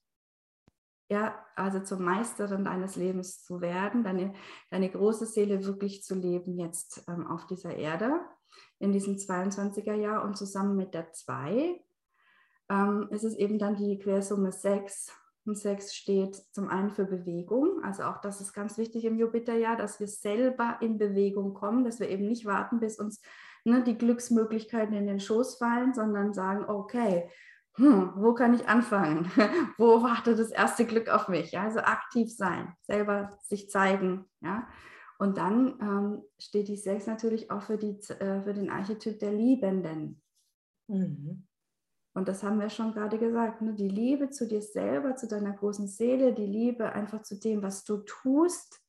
ja, 1.09 1.35
also 1.57 1.81
zur 1.81 1.99
Meisterin 1.99 2.65
deines 2.65 2.97
Lebens 2.97 3.45
zu 3.45 3.61
werden, 3.61 4.05
deine, 4.05 4.33
deine 4.71 4.91
große 4.91 5.27
Seele 5.27 5.65
wirklich 5.65 6.03
zu 6.03 6.15
leben 6.15 6.57
jetzt 6.59 7.05
ähm, 7.09 7.27
auf 7.27 7.47
dieser 7.47 7.77
Erde 7.77 8.21
in 8.79 8.93
diesem 8.93 9.17
22er 9.17 9.95
Jahr 9.95 10.25
und 10.25 10.37
zusammen 10.37 10.77
mit 10.77 10.95
der 10.95 11.13
2 11.13 11.81
ähm, 12.69 13.09
ist 13.11 13.25
es 13.25 13.37
eben 13.37 13.59
dann 13.59 13.77
die 13.77 13.99
Quersumme 13.99 14.53
6. 14.53 15.13
Und 15.45 15.59
6 15.59 15.95
steht 15.95 16.37
zum 16.53 16.69
einen 16.69 16.91
für 16.91 17.05
Bewegung, 17.05 17.83
also 17.83 18.05
auch 18.05 18.21
das 18.21 18.41
ist 18.41 18.53
ganz 18.53 18.79
wichtig 18.79 19.05
im 19.05 19.19
Jupiterjahr, 19.19 19.77
dass 19.77 19.99
wir 19.99 20.07
selber 20.07 20.79
in 20.81 20.99
Bewegung 20.99 21.53
kommen, 21.53 21.85
dass 21.85 21.99
wir 21.99 22.09
eben 22.09 22.29
nicht 22.29 22.45
warten, 22.45 22.79
bis 22.79 22.99
uns 22.99 23.21
ne, 23.65 23.83
die 23.83 23.99
Glücksmöglichkeiten 23.99 24.95
in 24.95 25.07
den 25.07 25.21
Schoß 25.21 25.57
fallen, 25.57 25.95
sondern 25.95 26.33
sagen, 26.33 26.65
okay, 26.69 27.29
hm, 27.75 28.13
wo 28.17 28.35
kann 28.35 28.55
ich 28.55 28.69
anfangen? 28.69 29.31
wo 29.79 30.03
wartet 30.03 30.39
das 30.39 30.51
erste 30.51 30.85
Glück 30.85 31.09
auf 31.09 31.29
mich? 31.29 31.53
Ja, 31.53 31.63
also 31.63 31.81
aktiv 31.81 32.35
sein, 32.35 32.75
selber 32.83 33.39
sich 33.43 33.71
zeigen, 33.71 34.27
ja, 34.41 34.67
und 35.23 35.39
dann 35.39 35.79
ähm, 35.81 36.23
steht 36.37 36.67
die 36.67 36.77
Sechs 36.77 37.07
natürlich 37.07 37.49
auch 37.53 37.63
für, 37.63 37.79
die, 37.79 37.97
äh, 38.09 38.43
für 38.43 38.55
den 38.55 38.71
Archetyp 38.71 39.21
der 39.21 39.31
Liebenden. 39.31 40.21
Mhm. 40.89 41.47
Und 42.13 42.27
das 42.27 42.43
haben 42.43 42.59
wir 42.59 42.69
schon 42.71 42.93
gerade 42.93 43.21
gesagt, 43.21 43.63
ne? 43.63 43.73
die 43.73 43.89
Liebe 43.89 44.31
zu 44.31 44.49
dir 44.49 44.61
selber, 44.61 45.15
zu 45.15 45.29
deiner 45.29 45.53
großen 45.53 45.87
Seele, 45.87 46.35
die 46.35 46.47
Liebe 46.47 46.93
einfach 46.93 47.23
zu 47.23 47.39
dem, 47.39 47.63
was 47.63 47.85
du 47.85 47.99
tust, 47.99 48.83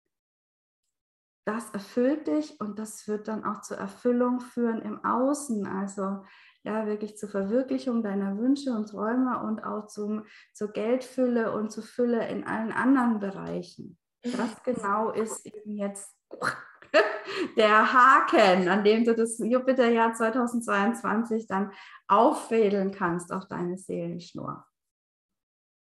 das 1.45 1.69
erfüllt 1.69 2.25
dich 2.25 2.59
und 2.59 2.79
das 2.79 3.07
wird 3.07 3.27
dann 3.27 3.43
auch 3.43 3.61
zur 3.61 3.77
Erfüllung 3.77 4.39
führen 4.39 4.81
im 4.81 5.05
Außen. 5.05 5.67
Also 5.67 6.23
ja, 6.63 6.85
wirklich 6.85 7.17
zur 7.17 7.29
Verwirklichung 7.29 8.01
deiner 8.03 8.37
Wünsche 8.37 8.71
und 8.71 8.87
Träume 8.87 9.43
und 9.43 9.63
auch 9.63 9.87
zum, 9.87 10.25
zur 10.53 10.71
Geldfülle 10.71 11.51
und 11.51 11.71
zur 11.71 11.83
Fülle 11.83 12.27
in 12.29 12.45
allen 12.45 12.71
anderen 12.71 13.19
Bereichen. 13.19 13.97
Das 14.21 14.63
genau 14.63 15.11
ist 15.11 15.45
eben 15.45 15.75
jetzt 15.75 16.15
der 17.57 17.93
Haken, 17.93 18.69
an 18.69 18.83
dem 18.85 19.03
du 19.03 19.13
das 19.13 19.39
Jupiterjahr 19.39 20.13
2022 20.13 21.47
dann 21.47 21.71
auffädeln 22.07 22.91
kannst 22.91 23.33
auf 23.33 23.47
deine 23.47 23.77
Seelenschnur. 23.77 24.65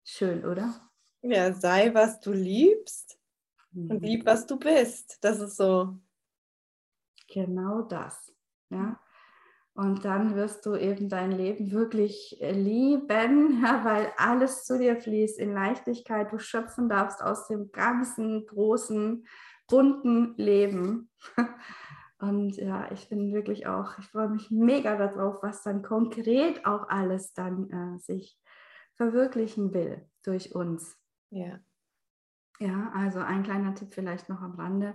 Schön, 0.05 0.45
oder? 0.45 0.75
Ja, 1.23 1.53
sei, 1.53 1.95
was 1.95 2.21
du 2.21 2.33
liebst 2.33 3.19
mhm. 3.71 3.91
und 3.91 4.03
lieb, 4.03 4.27
was 4.27 4.47
du 4.47 4.59
bist. 4.59 5.19
Das 5.21 5.39
ist 5.41 5.57
so. 5.57 5.97
Genau 7.29 7.83
das. 7.83 8.33
Ja. 8.71 9.01
Und 9.77 10.07
dann 10.07 10.35
wirst 10.35 10.65
du 10.65 10.75
eben 10.75 11.11
dein 11.11 11.33
Leben 11.33 11.71
wirklich 11.71 12.39
lieben, 12.41 13.63
ja, 13.63 13.85
weil 13.85 14.11
alles 14.17 14.65
zu 14.65 14.79
dir 14.79 14.97
fließt 14.97 15.39
in 15.39 15.53
Leichtigkeit. 15.53 16.33
Du 16.33 16.39
schöpfen 16.39 16.89
darfst 16.89 17.23
aus 17.23 17.47
dem 17.47 17.71
ganzen 17.73 18.47
großen 18.47 19.27
bunten 19.69 20.35
Leben. 20.39 21.11
Und 22.19 22.57
ja, 22.57 22.91
ich 22.91 23.11
bin 23.11 23.35
wirklich 23.35 23.67
auch, 23.67 23.99
ich 23.99 24.07
freue 24.07 24.31
mich 24.31 24.51
mega 24.51 24.97
darauf, 24.97 25.43
was 25.43 25.63
dann 25.63 25.83
konkret 25.83 26.65
auch 26.65 26.89
alles 26.89 27.35
dann 27.35 27.71
äh, 27.71 27.99
sich 27.99 28.41
verwirklichen 28.95 29.75
will 29.75 30.09
durch 30.25 30.55
uns. 30.55 30.97
Ja. 31.29 31.61
Ja, 32.59 32.91
also 32.95 33.19
ein 33.19 33.43
kleiner 33.43 33.75
Tipp 33.75 33.93
vielleicht 33.93 34.31
noch 34.31 34.41
am 34.41 34.55
Rande. 34.55 34.95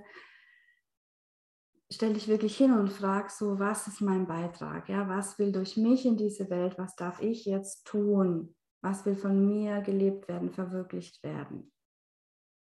Stell 1.93 2.13
dich 2.13 2.29
wirklich 2.29 2.55
hin 2.55 2.71
und 2.71 2.89
frag 2.89 3.29
so, 3.29 3.59
was 3.59 3.85
ist 3.87 3.99
mein 3.99 4.25
Beitrag? 4.25 4.87
Ja, 4.87 5.09
was 5.09 5.37
will 5.37 5.51
durch 5.51 5.75
mich 5.75 6.05
in 6.05 6.15
diese 6.15 6.49
Welt? 6.49 6.77
Was 6.77 6.95
darf 6.95 7.21
ich 7.21 7.43
jetzt 7.43 7.85
tun? 7.85 8.55
Was 8.81 9.05
will 9.05 9.15
von 9.15 9.45
mir 9.45 9.81
gelebt 9.81 10.29
werden, 10.29 10.51
verwirklicht 10.51 11.21
werden? 11.21 11.73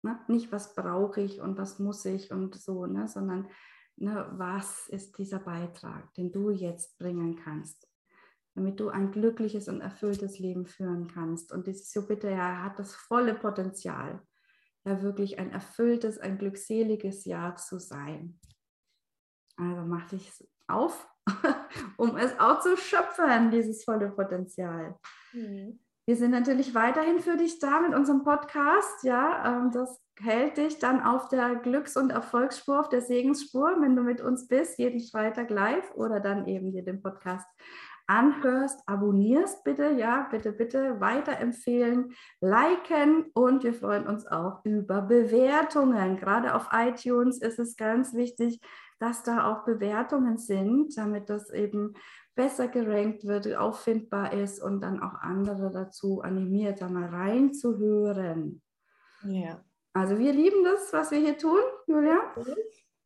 Ne? 0.02 0.20
Nicht, 0.28 0.52
was 0.52 0.74
brauche 0.74 1.22
ich 1.22 1.42
und 1.42 1.60
was 1.60 1.78
muss 1.78 2.04
ich 2.06 2.32
und 2.32 2.56
so, 2.56 2.88
ne? 2.88 3.08
sondern 3.08 3.48
ne, 3.98 4.32
was 4.34 4.88
ist 4.88 5.16
dieser 5.20 5.40
Beitrag, 5.40 6.12
den 6.16 6.32
du 6.32 6.50
jetzt 6.50 6.98
bringen 6.98 7.36
kannst. 7.36 7.88
damit 8.56 8.80
du 8.80 8.90
ein 8.90 9.12
glückliches 9.12 9.70
und 9.70 9.80
erfülltes 9.80 10.40
Leben 10.40 10.66
führen 10.66 11.08
kannst. 11.08 11.54
Und 11.54 11.68
dieses 11.68 11.94
Jupiterjahr 11.94 12.64
hat 12.64 12.80
das 12.80 12.96
volle 12.96 13.36
Potenzial, 13.36 14.22
ja 14.86 15.04
wirklich 15.04 15.38
ein 15.38 15.52
erfülltes, 15.52 16.18
ein 16.18 16.40
glückseliges 16.40 17.26
Jahr 17.26 17.56
zu 17.58 17.80
sein. 17.80 18.40
Also 19.60 19.82
mach 19.86 20.08
dich 20.08 20.32
auf, 20.68 21.08
um 21.98 22.16
es 22.18 22.40
auch 22.40 22.62
zu 22.62 22.78
schöpfen, 22.78 23.52
dieses 23.52 23.84
volle 23.84 24.10
Potenzial. 24.10 24.98
Mhm. 25.34 25.80
Wir 26.08 26.16
sind 26.16 26.32
natürlich 26.32 26.74
weiterhin 26.74 27.20
für 27.20 27.38
dich 27.38 27.60
da 27.60 27.82
mit 27.82 27.94
unserem 27.94 28.24
Podcast. 28.24 29.04
Ja, 29.04 29.60
ähm, 29.60 29.72
das 29.72 30.02
hält 30.20 30.58
dich 30.58 30.80
dann 30.80 31.04
auf 31.04 31.28
der 31.28 31.56
Glücks- 31.58 31.98
und 31.98 32.12
Erfolgsspur, 32.12 32.80
auf 32.80 32.90
der 32.90 33.02
Segensspur, 33.02 33.76
wenn 33.80 33.96
du 33.96 34.02
mit 34.02 34.22
uns 34.22 34.48
bist, 34.48 34.80
jeden 34.80 35.02
Freitag 35.02 35.50
live 35.50 35.94
oder 35.94 36.20
dann 36.20 36.48
eben 36.48 36.72
dir 36.72 36.84
den 36.84 37.02
Podcast 37.02 37.48
anhörst, 38.08 38.82
abonnierst 38.88 39.64
bitte, 39.64 39.92
ja, 39.92 40.28
bitte, 40.32 40.52
bitte 40.52 41.00
weiterempfehlen, 41.00 42.16
liken 42.42 43.26
und 43.36 43.64
wir 43.64 43.76
freuen 43.76 44.08
uns 44.08 44.26
auch 44.26 44.66
über 44.66 45.04
Bewertungen. 45.04 46.18
Gerade 46.18 46.56
auf 46.56 46.70
iTunes 46.74 47.40
ist 47.40 47.60
es 47.60 47.78
ganz 47.78 48.16
wichtig, 48.16 48.60
dass 49.00 49.24
da 49.24 49.52
auch 49.52 49.66
Bewertungen 49.66 50.38
sind, 50.38 50.96
damit 50.98 51.30
das 51.30 51.50
eben 51.50 51.94
besser 52.36 52.68
gerankt 52.68 53.26
wird, 53.26 53.54
auffindbar 53.56 54.34
ist 54.34 54.62
und 54.62 54.82
dann 54.82 55.02
auch 55.02 55.16
andere 55.16 55.72
dazu 55.72 56.22
animiert, 56.22 56.82
da 56.82 56.90
mal 56.90 57.10
reinzuhören. 57.10 58.62
Ja. 59.24 59.64
Also 59.94 60.18
wir 60.20 60.32
lieben 60.32 60.64
das, 60.64 60.94
was 60.94 61.12
wir 61.12 61.20
hier 61.20 61.38
tun, 61.38 61.60
Julia. 61.88 62.20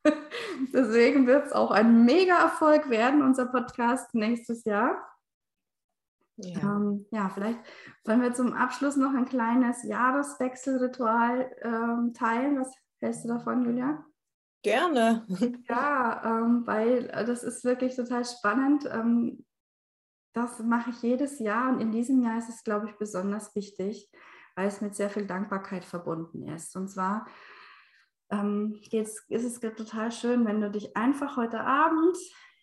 Deswegen 0.73 1.25
wird 1.25 1.47
es 1.47 1.51
auch 1.53 1.71
ein 1.71 2.05
Mega-Erfolg 2.05 2.89
werden, 2.89 3.23
unser 3.23 3.45
Podcast 3.45 4.13
nächstes 4.13 4.65
Jahr. 4.65 5.01
Ja. 6.35 6.75
Ähm, 6.75 7.05
ja, 7.11 7.29
vielleicht 7.29 7.59
wollen 8.05 8.21
wir 8.21 8.33
zum 8.33 8.53
Abschluss 8.53 8.97
noch 8.97 9.13
ein 9.13 9.25
kleines 9.25 9.83
Jahreswechselritual 9.83 11.51
ähm, 11.61 12.13
teilen. 12.13 12.59
Was 12.59 12.75
hältst 12.99 13.23
du 13.23 13.29
davon, 13.29 13.65
Julia? 13.65 14.03
Gerne. 14.63 15.25
Ja, 15.69 16.21
ähm, 16.25 16.65
weil 16.65 17.09
äh, 17.09 17.25
das 17.25 17.43
ist 17.43 17.63
wirklich 17.63 17.95
total 17.95 18.25
spannend. 18.25 18.85
Ähm, 18.91 19.45
das 20.33 20.59
mache 20.59 20.89
ich 20.89 21.01
jedes 21.03 21.39
Jahr 21.39 21.69
und 21.69 21.79
in 21.79 21.91
diesem 21.91 22.23
Jahr 22.23 22.39
ist 22.39 22.49
es, 22.49 22.63
glaube 22.63 22.89
ich, 22.89 22.97
besonders 22.97 23.55
wichtig, 23.55 24.09
weil 24.55 24.67
es 24.67 24.81
mit 24.81 24.95
sehr 24.95 25.09
viel 25.09 25.27
Dankbarkeit 25.27 25.85
verbunden 25.85 26.47
ist. 26.47 26.75
Und 26.75 26.89
zwar 26.89 27.27
ähm, 28.31 28.79
ist 28.91 29.29
es 29.29 29.59
total 29.59 30.11
schön, 30.11 30.45
wenn 30.45 30.61
du 30.61 30.71
dich 30.71 30.97
einfach 30.97 31.37
heute 31.37 31.59
Abend, 31.61 32.17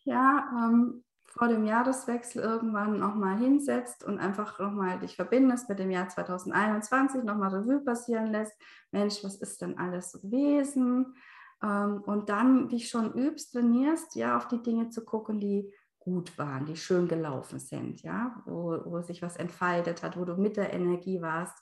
ja, 0.05 0.49
ähm, 0.57 1.05
vor 1.27 1.47
dem 1.47 1.65
Jahreswechsel 1.65 2.43
irgendwann 2.43 2.99
nochmal 2.99 3.39
hinsetzt 3.39 4.03
und 4.03 4.19
einfach 4.19 4.59
nochmal 4.59 4.99
dich 4.99 5.15
verbindest 5.15 5.69
mit 5.69 5.79
dem 5.79 5.93
Jahr 5.93 6.09
2021, 6.09 7.23
nochmal 7.23 7.55
Revue 7.55 7.85
passieren 7.85 8.33
lässt. 8.33 8.53
Mensch, 8.91 9.23
was 9.23 9.37
ist 9.37 9.63
denn 9.63 9.79
alles 9.79 10.13
gewesen? 10.21 11.15
Ähm, 11.63 12.03
und 12.07 12.29
dann 12.29 12.69
dich 12.69 12.89
schon 12.89 13.13
übst, 13.15 13.53
trainierst, 13.53 14.15
ja, 14.17 14.37
auf 14.37 14.49
die 14.49 14.63
Dinge 14.63 14.89
zu 14.91 15.05
gucken, 15.05 15.41
die 15.41 15.73
gut 15.99 16.37
waren, 16.39 16.65
die 16.65 16.77
schön 16.77 17.09
gelaufen 17.09 17.59
sind, 17.59 18.03
ja, 18.03 18.43
wo, 18.47 18.81
wo 18.87 19.01
sich 19.03 19.21
was 19.21 19.37
entfaltet 19.37 20.03
hat, 20.03 20.17
wo 20.17 20.25
du 20.25 20.37
mit 20.37 20.57
der 20.57 20.73
Energie 20.73 21.21
warst. 21.21 21.57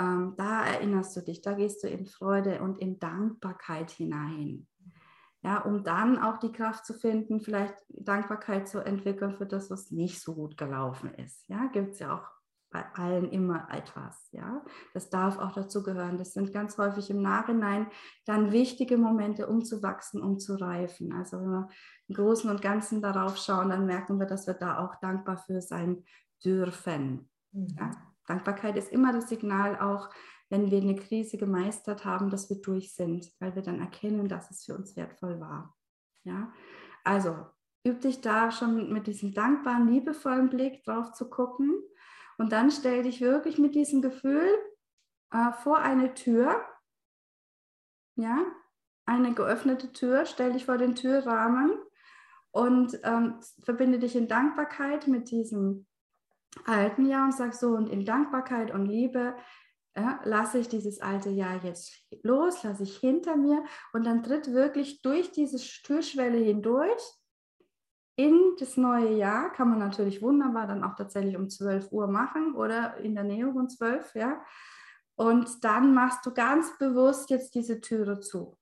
Ähm, 0.00 0.34
da 0.36 0.64
erinnerst 0.64 1.16
du 1.16 1.20
dich, 1.20 1.42
da 1.42 1.52
gehst 1.52 1.84
du 1.84 1.88
in 1.88 2.06
Freude 2.06 2.62
und 2.62 2.78
in 2.78 2.98
Dankbarkeit 2.98 3.90
hinein. 3.90 4.66
Ja, 5.42 5.60
um 5.60 5.84
dann 5.84 6.18
auch 6.18 6.38
die 6.38 6.50
Kraft 6.50 6.84
zu 6.84 6.94
finden, 6.94 7.40
vielleicht 7.40 7.74
Dankbarkeit 7.88 8.66
zu 8.66 8.84
entwickeln 8.84 9.36
für 9.36 9.46
das, 9.46 9.70
was 9.70 9.90
nicht 9.90 10.20
so 10.20 10.34
gut 10.34 10.56
gelaufen 10.56 11.14
ist. 11.14 11.48
Ja, 11.48 11.66
gibt 11.66 11.92
es 11.92 12.00
ja 12.00 12.16
auch 12.16 12.37
bei 12.70 12.84
allen 12.94 13.30
immer 13.30 13.68
etwas. 13.72 14.28
Ja, 14.32 14.62
das 14.94 15.10
darf 15.10 15.38
auch 15.38 15.52
dazu 15.52 15.82
gehören. 15.82 16.18
Das 16.18 16.34
sind 16.34 16.52
ganz 16.52 16.76
häufig 16.78 17.10
im 17.10 17.22
Nachhinein 17.22 17.86
dann 18.26 18.52
wichtige 18.52 18.98
Momente, 18.98 19.46
um 19.46 19.64
zu 19.64 19.82
wachsen, 19.82 20.22
um 20.22 20.38
zu 20.38 20.56
reifen. 20.56 21.12
Also 21.12 21.38
wenn 21.40 21.50
wir 21.50 21.68
im 22.08 22.14
Großen 22.14 22.50
und 22.50 22.62
Ganzen 22.62 23.00
darauf 23.00 23.38
schauen, 23.38 23.70
dann 23.70 23.86
merken 23.86 24.18
wir, 24.18 24.26
dass 24.26 24.46
wir 24.46 24.54
da 24.54 24.78
auch 24.78 24.96
dankbar 25.00 25.38
für 25.38 25.62
sein 25.62 26.04
dürfen. 26.44 27.30
Mhm. 27.52 27.76
Ja? 27.78 27.90
Dankbarkeit 28.26 28.76
ist 28.76 28.92
immer 28.92 29.12
das 29.12 29.28
Signal 29.28 29.78
auch, 29.80 30.10
wenn 30.50 30.70
wir 30.70 30.80
eine 30.80 30.96
Krise 30.96 31.36
gemeistert 31.38 32.04
haben, 32.04 32.30
dass 32.30 32.48
wir 32.48 32.60
durch 32.60 32.94
sind, 32.94 33.30
weil 33.38 33.54
wir 33.54 33.62
dann 33.62 33.80
erkennen, 33.80 34.28
dass 34.28 34.50
es 34.50 34.64
für 34.64 34.74
uns 34.74 34.96
wertvoll 34.96 35.40
war. 35.40 35.74
Ja, 36.24 36.52
also 37.04 37.46
üb 37.86 38.00
dich 38.00 38.20
da 38.20 38.50
schon 38.50 38.92
mit 38.92 39.06
diesem 39.06 39.32
dankbaren, 39.32 39.88
liebevollen 39.88 40.50
Blick 40.50 40.84
drauf 40.84 41.12
zu 41.12 41.28
gucken 41.30 41.82
und 42.38 42.52
dann 42.52 42.70
stell 42.70 43.02
dich 43.02 43.20
wirklich 43.20 43.58
mit 43.58 43.74
diesem 43.74 44.00
Gefühl 44.00 44.48
äh, 45.32 45.52
vor 45.52 45.78
eine 45.78 46.14
Tür, 46.14 46.64
ja, 48.16 48.46
eine 49.04 49.34
geöffnete 49.34 49.92
Tür, 49.92 50.24
stell 50.24 50.52
dich 50.52 50.64
vor 50.64 50.78
den 50.78 50.94
Türrahmen 50.94 51.70
und 52.50 52.98
ähm, 53.04 53.40
verbinde 53.62 53.98
dich 53.98 54.16
in 54.16 54.28
Dankbarkeit 54.28 55.06
mit 55.06 55.30
diesem 55.30 55.86
alten 56.64 57.06
Jahr 57.06 57.26
und 57.26 57.34
sag 57.34 57.54
so, 57.54 57.68
und 57.70 57.88
in 57.88 58.04
Dankbarkeit 58.04 58.72
und 58.72 58.86
Liebe 58.86 59.36
ja, 59.96 60.20
lasse 60.24 60.58
ich 60.58 60.68
dieses 60.68 61.00
alte 61.00 61.30
Jahr 61.30 61.62
jetzt 61.64 61.92
los, 62.22 62.62
lasse 62.62 62.84
ich 62.84 62.96
hinter 62.98 63.36
mir 63.36 63.64
und 63.92 64.04
dann 64.04 64.22
tritt 64.22 64.52
wirklich 64.52 65.02
durch 65.02 65.32
diese 65.32 65.58
Türschwelle 65.82 66.38
hindurch 66.38 67.02
in 68.18 68.56
das 68.58 68.76
neue 68.76 69.14
Jahr 69.14 69.52
kann 69.52 69.70
man 69.70 69.78
natürlich 69.78 70.20
wunderbar 70.20 70.66
dann 70.66 70.82
auch 70.82 70.96
tatsächlich 70.96 71.36
um 71.36 71.48
12 71.48 71.92
Uhr 71.92 72.08
machen 72.08 72.54
oder 72.56 72.96
in 72.96 73.14
der 73.14 73.22
Nähe 73.22 73.52
von 73.52 73.68
12, 73.68 74.16
ja. 74.16 74.42
Und 75.14 75.62
dann 75.62 75.94
machst 75.94 76.26
du 76.26 76.34
ganz 76.34 76.76
bewusst 76.78 77.30
jetzt 77.30 77.54
diese 77.54 77.80
Türe 77.80 78.18
zu. 78.18 78.58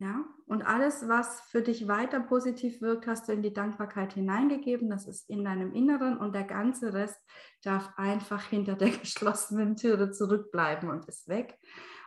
Ja, 0.00 0.24
und 0.46 0.62
alles, 0.62 1.08
was 1.08 1.40
für 1.40 1.60
dich 1.60 1.88
weiter 1.88 2.20
positiv 2.20 2.80
wirkt, 2.80 3.08
hast 3.08 3.26
du 3.28 3.32
in 3.32 3.42
die 3.42 3.52
Dankbarkeit 3.52 4.12
hineingegeben. 4.12 4.88
Das 4.88 5.08
ist 5.08 5.28
in 5.28 5.44
deinem 5.44 5.72
Inneren 5.72 6.18
und 6.18 6.36
der 6.36 6.44
ganze 6.44 6.94
Rest 6.94 7.20
darf 7.64 7.90
einfach 7.96 8.44
hinter 8.44 8.76
der 8.76 8.90
geschlossenen 8.98 9.74
Türe 9.74 10.12
zurückbleiben 10.12 10.88
und 10.88 11.04
ist 11.06 11.26
weg. 11.26 11.58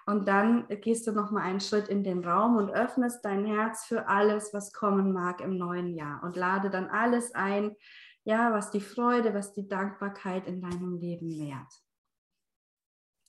Und 0.05 0.27
dann 0.27 0.67
gehst 0.81 1.07
du 1.07 1.11
nochmal 1.11 1.43
einen 1.43 1.59
Schritt 1.59 1.87
in 1.87 2.03
den 2.03 2.23
Raum 2.23 2.57
und 2.57 2.71
öffnest 2.71 3.23
dein 3.23 3.45
Herz 3.45 3.85
für 3.85 4.07
alles, 4.07 4.53
was 4.53 4.73
kommen 4.73 5.13
mag 5.13 5.41
im 5.41 5.57
neuen 5.57 5.93
Jahr 5.93 6.23
und 6.23 6.35
lade 6.35 6.69
dann 6.69 6.87
alles 6.87 7.33
ein, 7.35 7.75
ja, 8.23 8.53
was 8.53 8.71
die 8.71 8.81
Freude, 8.81 9.33
was 9.33 9.53
die 9.53 9.67
Dankbarkeit 9.67 10.47
in 10.47 10.61
deinem 10.61 10.95
Leben 10.97 11.37
mehrt. 11.37 11.71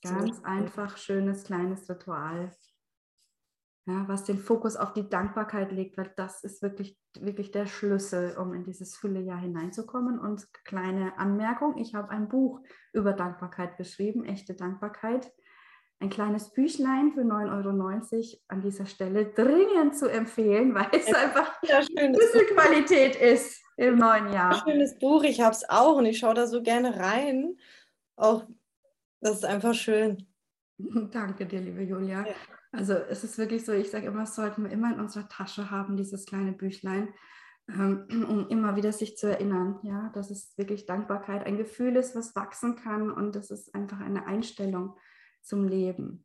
Ganz 0.03 0.39
so. 0.39 0.43
einfach, 0.43 0.97
schönes, 0.97 1.45
kleines 1.45 1.89
Ritual, 1.89 2.51
ja, 3.87 4.07
was 4.09 4.25
den 4.25 4.39
Fokus 4.39 4.77
auf 4.77 4.93
die 4.93 5.09
Dankbarkeit 5.09 5.73
legt, 5.73 5.97
weil 5.97 6.13
das 6.17 6.45
ist 6.45 6.63
wirklich, 6.63 6.99
wirklich 7.19 7.51
der 7.51 7.67
Schlüssel, 7.67 8.37
um 8.37 8.55
in 8.55 8.65
dieses 8.65 8.97
Füllejahr 8.97 9.41
hineinzukommen. 9.41 10.19
Und 10.19 10.53
kleine 10.65 11.19
Anmerkung, 11.19 11.77
ich 11.79 11.95
habe 11.95 12.11
ein 12.11 12.29
Buch 12.29 12.61
über 12.93 13.13
Dankbarkeit 13.13 13.77
geschrieben, 13.77 14.25
echte 14.25 14.55
Dankbarkeit 14.55 15.33
ein 16.03 16.11
kleines 16.11 16.51
Büchlein 16.51 17.12
für 17.12 17.21
9,90 17.21 17.55
Euro 17.55 18.41
an 18.49 18.61
dieser 18.61 18.87
Stelle 18.87 19.27
dringend 19.27 19.97
zu 19.97 20.09
empfehlen, 20.09 20.75
weil 20.75 20.88
es 20.93 21.09
ja, 21.09 21.17
einfach 21.17 21.55
Schlüsselqualität 21.65 23.17
ist 23.17 23.62
im 23.77 23.99
neuen 23.99 24.33
Jahr. 24.33 24.62
Schönes 24.67 24.99
Buch, 24.99 25.23
ich 25.23 25.41
habe 25.41 25.55
es 25.55 25.69
auch 25.69 25.97
und 25.97 26.07
ich 26.07 26.19
schaue 26.19 26.35
da 26.35 26.47
so 26.47 26.62
gerne 26.62 26.99
rein. 26.99 27.57
Auch 28.17 28.45
das 29.21 29.37
ist 29.37 29.45
einfach 29.45 29.75
schön. 29.75 30.27
Danke 31.12 31.47
dir, 31.47 31.61
liebe 31.61 31.83
Julia. 31.83 32.27
Ja. 32.27 32.35
Also 32.73 32.95
es 32.95 33.23
ist 33.23 33.38
wirklich 33.38 33.65
so, 33.65 33.73
ich 33.73 33.91
sage 33.91 34.07
immer, 34.07 34.21
das 34.21 34.35
sollten 34.35 34.65
wir 34.65 34.71
immer 34.71 34.93
in 34.93 35.01
unserer 35.01 35.29
Tasche 35.29 35.71
haben, 35.71 35.97
dieses 35.97 36.27
kleine 36.27 36.53
Büchlein, 36.53 37.15
ähm, 37.69 38.07
um 38.29 38.49
immer 38.49 38.75
wieder 38.75 38.93
sich 38.93 39.17
zu 39.17 39.29
erinnern, 39.29 39.79
ja, 39.83 40.11
dass 40.15 40.31
es 40.31 40.59
wirklich 40.59 40.87
Dankbarkeit 40.87 41.47
ein 41.47 41.59
Gefühl 41.59 41.95
ist, 41.95 42.17
was 42.17 42.35
wachsen 42.35 42.75
kann 42.75 43.11
und 43.11 43.37
das 43.37 43.53
ist 43.53 43.73
einfach 43.75 44.01
eine 44.01 44.27
Einstellung 44.27 44.97
zum 45.43 45.67
Leben, 45.67 46.25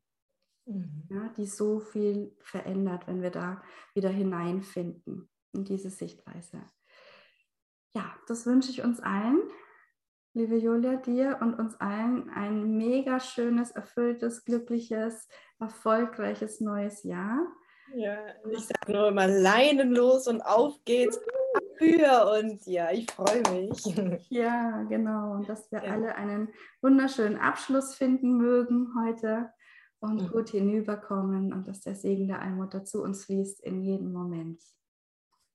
mhm. 0.65 1.03
ja, 1.09 1.29
die 1.37 1.45
so 1.45 1.79
viel 1.79 2.35
verändert, 2.39 3.07
wenn 3.07 3.21
wir 3.21 3.31
da 3.31 3.61
wieder 3.93 4.09
hineinfinden 4.09 5.29
in 5.53 5.65
diese 5.65 5.89
Sichtweise. 5.89 6.63
Ja, 7.93 8.15
das 8.27 8.45
wünsche 8.45 8.69
ich 8.69 8.83
uns 8.83 8.99
allen, 8.99 9.41
liebe 10.33 10.55
Julia, 10.55 10.97
dir 10.97 11.39
und 11.41 11.55
uns 11.55 11.75
allen 11.81 12.29
ein 12.29 12.77
mega 12.77 13.19
schönes, 13.19 13.71
erfülltes, 13.71 14.45
glückliches, 14.45 15.27
erfolgreiches 15.59 16.61
neues 16.61 17.03
Jahr. 17.03 17.47
Ja, 17.95 18.19
ich 18.51 18.65
sage 18.67 18.91
nur 18.91 19.07
immer 19.07 19.27
leinenlos 19.27 20.27
und 20.27 20.41
auf 20.41 20.75
geht's 20.85 21.19
für 21.77 22.39
und 22.39 22.65
ja, 22.65 22.91
ich 22.91 23.09
freue 23.11 23.41
mich. 23.51 23.83
Ja, 24.29 24.83
genau. 24.83 25.33
Und 25.33 25.49
dass 25.49 25.71
wir 25.71 25.83
ja. 25.83 25.91
alle 25.91 26.15
einen 26.15 26.49
wunderschönen 26.81 27.37
Abschluss 27.37 27.95
finden 27.95 28.37
mögen 28.37 28.93
heute 29.03 29.51
und 29.99 30.23
mhm. 30.23 30.29
gut 30.29 30.49
hinüberkommen 30.49 31.53
und 31.53 31.67
dass 31.67 31.81
der 31.81 31.95
Segen 31.95 32.27
der 32.27 32.41
Allmutter 32.41 32.83
zu 32.83 33.01
uns 33.01 33.25
fließt 33.25 33.63
in 33.63 33.81
jedem 33.81 34.11
Moment. 34.11 34.61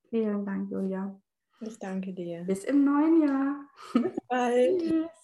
Vielen 0.09 0.45
Dank, 0.45 0.69
Julia. 0.69 1.19
Ich 1.61 1.79
danke 1.79 2.13
dir. 2.13 2.43
Bis 2.43 2.63
im 2.65 2.83
neuen 2.83 3.21
Jahr. 3.21 3.55
Bis 3.93 4.17
bald. 4.27 4.81
Tschüss. 4.81 5.22